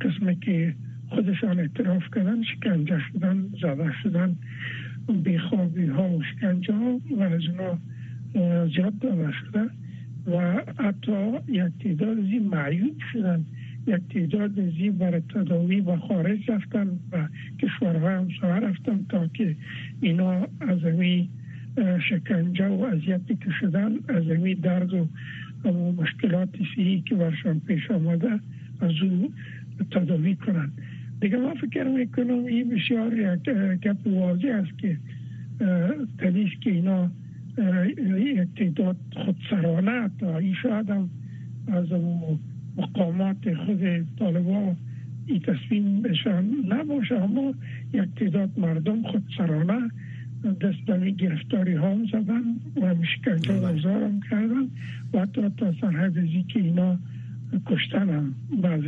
قسمی 0.00 0.36
که 0.36 0.74
خودشان 1.08 1.60
اعتراف 1.60 2.02
کردن 2.14 2.42
شکنجه 2.42 2.98
شدن 3.12 3.48
زده 3.62 3.92
شدن 4.02 4.36
بیخوابی 5.24 5.86
ها 5.86 6.10
و 6.10 6.22
شکنجه 6.22 6.74
ها 6.74 7.00
و 7.16 7.22
از 7.22 7.40
اونا 7.48 7.78
زیاد 8.66 8.98
داده 8.98 9.28
و 10.26 10.62
حتی 10.78 11.12
یک 11.48 11.72
تعداد 11.82 12.18
این 12.18 12.48
معیوب 12.48 12.96
شدن. 13.12 13.44
یک 13.86 14.00
تعداد 14.14 14.58
این 14.58 14.98
برای 14.98 15.20
تداوی 15.20 15.80
و 15.80 15.96
خارج 15.96 16.50
رفتن 16.50 16.88
و 17.12 17.28
کشورها 17.62 18.10
هم 18.10 18.28
سوار 18.40 18.60
رفتن 18.60 19.06
تا 19.08 19.26
که 19.26 19.56
اینا 20.00 20.48
از 20.60 20.84
امی 20.84 21.28
شکنجه 22.10 22.68
و 22.68 22.82
اذیتی 22.82 23.36
که 23.36 23.50
شدن 23.60 23.92
از 24.08 24.30
امی 24.30 24.54
درد 24.54 24.94
و 24.94 25.06
مشکلات 25.96 26.48
سیهی 26.74 27.00
که 27.00 27.14
برشان 27.14 27.60
پیش 27.60 27.90
آمده 27.90 28.40
از 28.80 28.92
او 29.02 29.32
تداوی 29.90 30.36
کنند. 30.36 30.72
دیگه 31.20 31.36
ما 31.36 31.54
فکر 31.54 31.84
می‌کنم 31.84 32.44
این 32.44 32.68
بسیار 32.68 33.18
یک 33.18 33.42
گپ 33.80 34.06
واضح 34.06 34.48
است 34.48 34.78
که 34.78 34.96
تلیش 36.18 36.58
که 36.60 36.70
اینا 36.70 37.10
یک 38.18 38.48
تعداد 38.56 38.96
خودسرانه 39.12 40.10
تا 40.20 40.38
این 40.38 40.54
شاید 40.62 40.90
هم 40.90 41.10
از 41.66 41.86
مقامات 42.76 43.54
خود 43.54 44.06
طالبان 44.18 44.76
این 45.26 45.40
تصمیم 45.40 46.02
بشن 46.02 46.44
نباشه 46.68 47.14
اما 47.14 47.54
یک 47.92 48.08
تعداد 48.16 48.50
مردم 48.58 49.02
خودسرانه 49.02 49.90
دست 50.44 50.80
به 50.86 51.10
گرفتاری 51.10 51.74
ها 51.74 51.96
زدن 52.12 52.42
و 52.76 52.94
مشکنجه 52.94 53.54
وزار 53.54 54.02
هم 54.02 54.20
کردن 54.30 54.68
و 55.12 55.20
حتی 55.20 55.42
تا 55.56 55.72
سرحد 55.80 56.14
که 56.48 56.60
اینا 56.60 56.98
کشتن 57.66 58.08
هم 58.08 58.34
بعض 58.62 58.84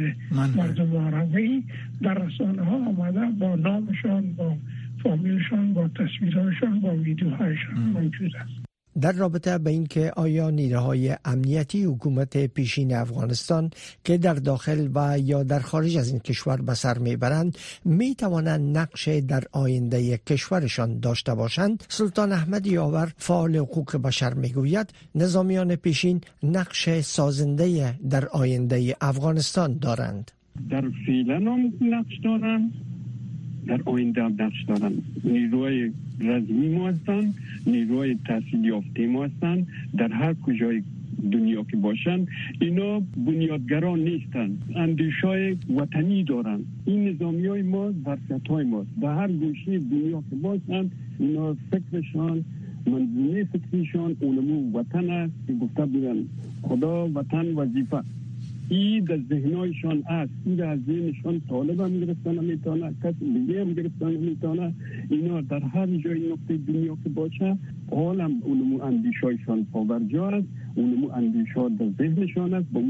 مردم 0.57 0.97
عربی 0.97 1.65
در 2.03 2.15
رسانه 2.15 2.63
ها 2.63 2.77
آمده 2.77 3.27
با 3.39 3.57
نامشان 3.57 4.33
با 4.33 4.57
فامیلشان 5.03 5.75
با 5.75 5.89
تصویرهایشان 5.89 6.81
با 6.81 6.97
ویدیوهایشان 6.97 7.79
موجود 7.79 8.37
است. 8.37 8.60
در 9.01 9.13
رابطه 9.13 9.59
به 9.59 9.71
اینکه 9.71 10.13
آیا 10.17 10.51
نیروهای 10.51 11.17
امنیتی 11.25 11.85
حکومت 11.85 12.47
پیشین 12.47 12.95
افغانستان 12.95 13.71
که 14.05 14.19
در 14.19 14.35
داخل 14.35 14.89
و 14.95 15.19
یا 15.19 15.43
در 15.43 15.61
خارج 15.61 15.97
از 15.97 16.09
این 16.09 16.19
کشور 16.19 16.57
به 16.57 16.75
سر 16.75 16.99
می‌برند 16.99 17.59
می 17.85 18.15
توانند 18.15 18.79
نقش 18.79 19.09
در 19.09 19.45
آینده 19.53 20.19
کشورشان 20.19 21.01
داشته 21.01 21.35
باشند؟ 21.35 21.85
سلطان 21.89 22.33
احمد 22.33 22.67
یاور 22.67 23.13
فعال 23.17 23.57
حقوق 23.57 23.97
بشر 23.97 24.35
می‌گوید 24.35 24.93
نظامیان 25.15 25.77
پیشین 25.77 26.21
نقش 26.43 27.01
سازنده 27.01 27.95
در 28.11 28.27
آینده 28.27 28.97
افغانستان 29.01 29.79
دارند. 29.79 30.31
در 30.71 30.85
فعلا 31.07 31.57
نقش 31.81 32.19
دارند. 32.25 32.73
در 33.67 33.81
آینده 33.85 34.23
نقش 34.23 34.63
دارند 34.63 35.03
نیروهای 35.25 35.91
رزمی 36.21 36.69
ما 36.69 36.89
هستند 36.89 37.35
نیروهای 37.67 38.17
تحصیل 38.27 38.65
یافته 38.65 39.07
ما 39.07 39.25
هستند 39.25 39.67
در 39.97 40.13
هر 40.13 40.35
کجای 40.35 40.83
دنیا 41.33 41.63
که 41.63 41.77
باشند 41.77 42.29
اینا 42.61 43.01
بنیادگران 43.01 43.99
نیستند 44.01 44.63
اندیشای 44.77 45.57
وطنی 45.77 46.25
دارند 46.25 46.67
این 46.85 47.09
نظامی 47.09 47.47
های 47.47 47.63
ما 47.63 47.93
ظرفیت 48.05 48.49
های 48.49 48.65
ما 48.65 48.87
در 49.03 49.15
هر 49.15 49.29
گوشه 49.29 49.79
دنیا 49.79 50.23
که 50.31 50.37
باشند 50.37 50.93
اینا 51.19 51.57
فکرشان 51.71 52.45
منظومه 52.87 53.45
فکریشان 53.45 54.17
اونمو 54.21 54.79
وطن 54.79 55.11
است 55.11 55.33
که 55.47 55.53
گفته 55.53 55.87
بودن. 55.87 56.17
خدا 56.63 57.09
وطن 57.09 57.55
وظیفه. 57.55 58.03
این 58.71 59.05
در 59.05 59.19
ذهنایشان 59.29 60.03
است. 60.09 60.33
این 60.45 60.63
از 60.63 60.79
ذهنشان 60.87 61.41
طالب 61.49 61.81
هم 61.81 62.01
گرفتن 62.01 62.35
نمی‌تونه 62.35 62.95
کس 63.05 63.15
دیگه 63.21 63.61
هم 63.61 63.73
گرفتن 63.73 64.11
نمی‌تونه 64.11 64.75
اینا 65.11 65.41
در 65.41 65.61
هر 65.61 65.87
جای 65.87 66.33
نقطه 66.33 66.57
دنیا 66.57 66.97
که 67.05 67.09
باشه 67.09 67.59
حال 67.91 68.21
هم 68.21 68.33
اونمو 68.45 68.83
اندیشایشان 68.83 69.67
پاورجا 69.73 70.29
است. 70.29 70.47
اونمو 70.75 71.11
اندیشا 71.11 71.69
در 71.69 71.89
ذهنشان 71.99 72.55
است. 72.55 72.67
با 72.73 72.81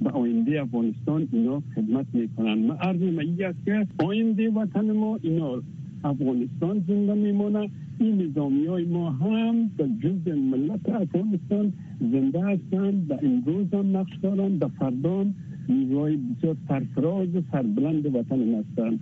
به 0.00 0.10
آینده 0.10 0.60
افغانستان 0.60 1.28
اینا 1.32 1.62
خدمت 1.74 2.06
می‌کنن. 2.12 2.58
من 2.58 2.76
عرض 2.76 3.02
من 3.02 3.44
است 3.44 3.64
که 3.64 3.86
آینده 4.04 4.50
وطن 4.50 4.92
ما 4.92 5.18
اینا 5.22 5.62
افغانستان 6.04 6.84
زنده 6.88 7.14
میمونه 7.14 7.70
این 7.98 8.22
نظامی 8.22 8.66
های 8.66 8.84
ما 8.84 9.10
هم 9.10 9.70
در 9.78 9.86
جز 10.02 10.28
ملت 10.28 10.88
افغانستان 10.88 11.72
زنده 12.00 12.40
هستند 12.40 13.10
و 13.10 13.14
امروز 13.22 13.74
هم 13.74 13.96
نقش 13.96 14.12
دارند 14.22 14.62
و 14.62 14.68
فردان 14.68 15.34
نیروهای 15.68 16.16
بسیار 16.16 16.56
سرفراز 16.68 17.36
و 17.36 17.42
سربلند 17.52 18.14
وطن 18.16 18.54
هستند. 18.54 19.00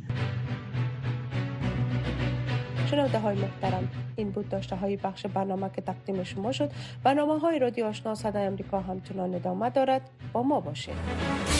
شنونده 2.90 3.18
های 3.18 3.36
محترم 3.36 3.88
این 4.16 4.30
بود 4.30 4.48
داشته 4.48 4.76
های 4.76 4.96
بخش 4.96 5.26
برنامه 5.26 5.70
که 5.76 5.82
تقدیم 5.82 6.22
شما 6.22 6.52
شد. 6.52 6.70
برنامه 7.04 7.38
های 7.38 7.58
رادیو 7.58 7.84
آشنا 7.84 8.14
صدای 8.14 8.46
امریکا 8.46 8.80
همچنان 8.80 9.34
ادامه 9.34 9.70
دارد. 9.70 10.10
با 10.32 10.42
ما 10.42 10.60
باشید. 10.60 11.53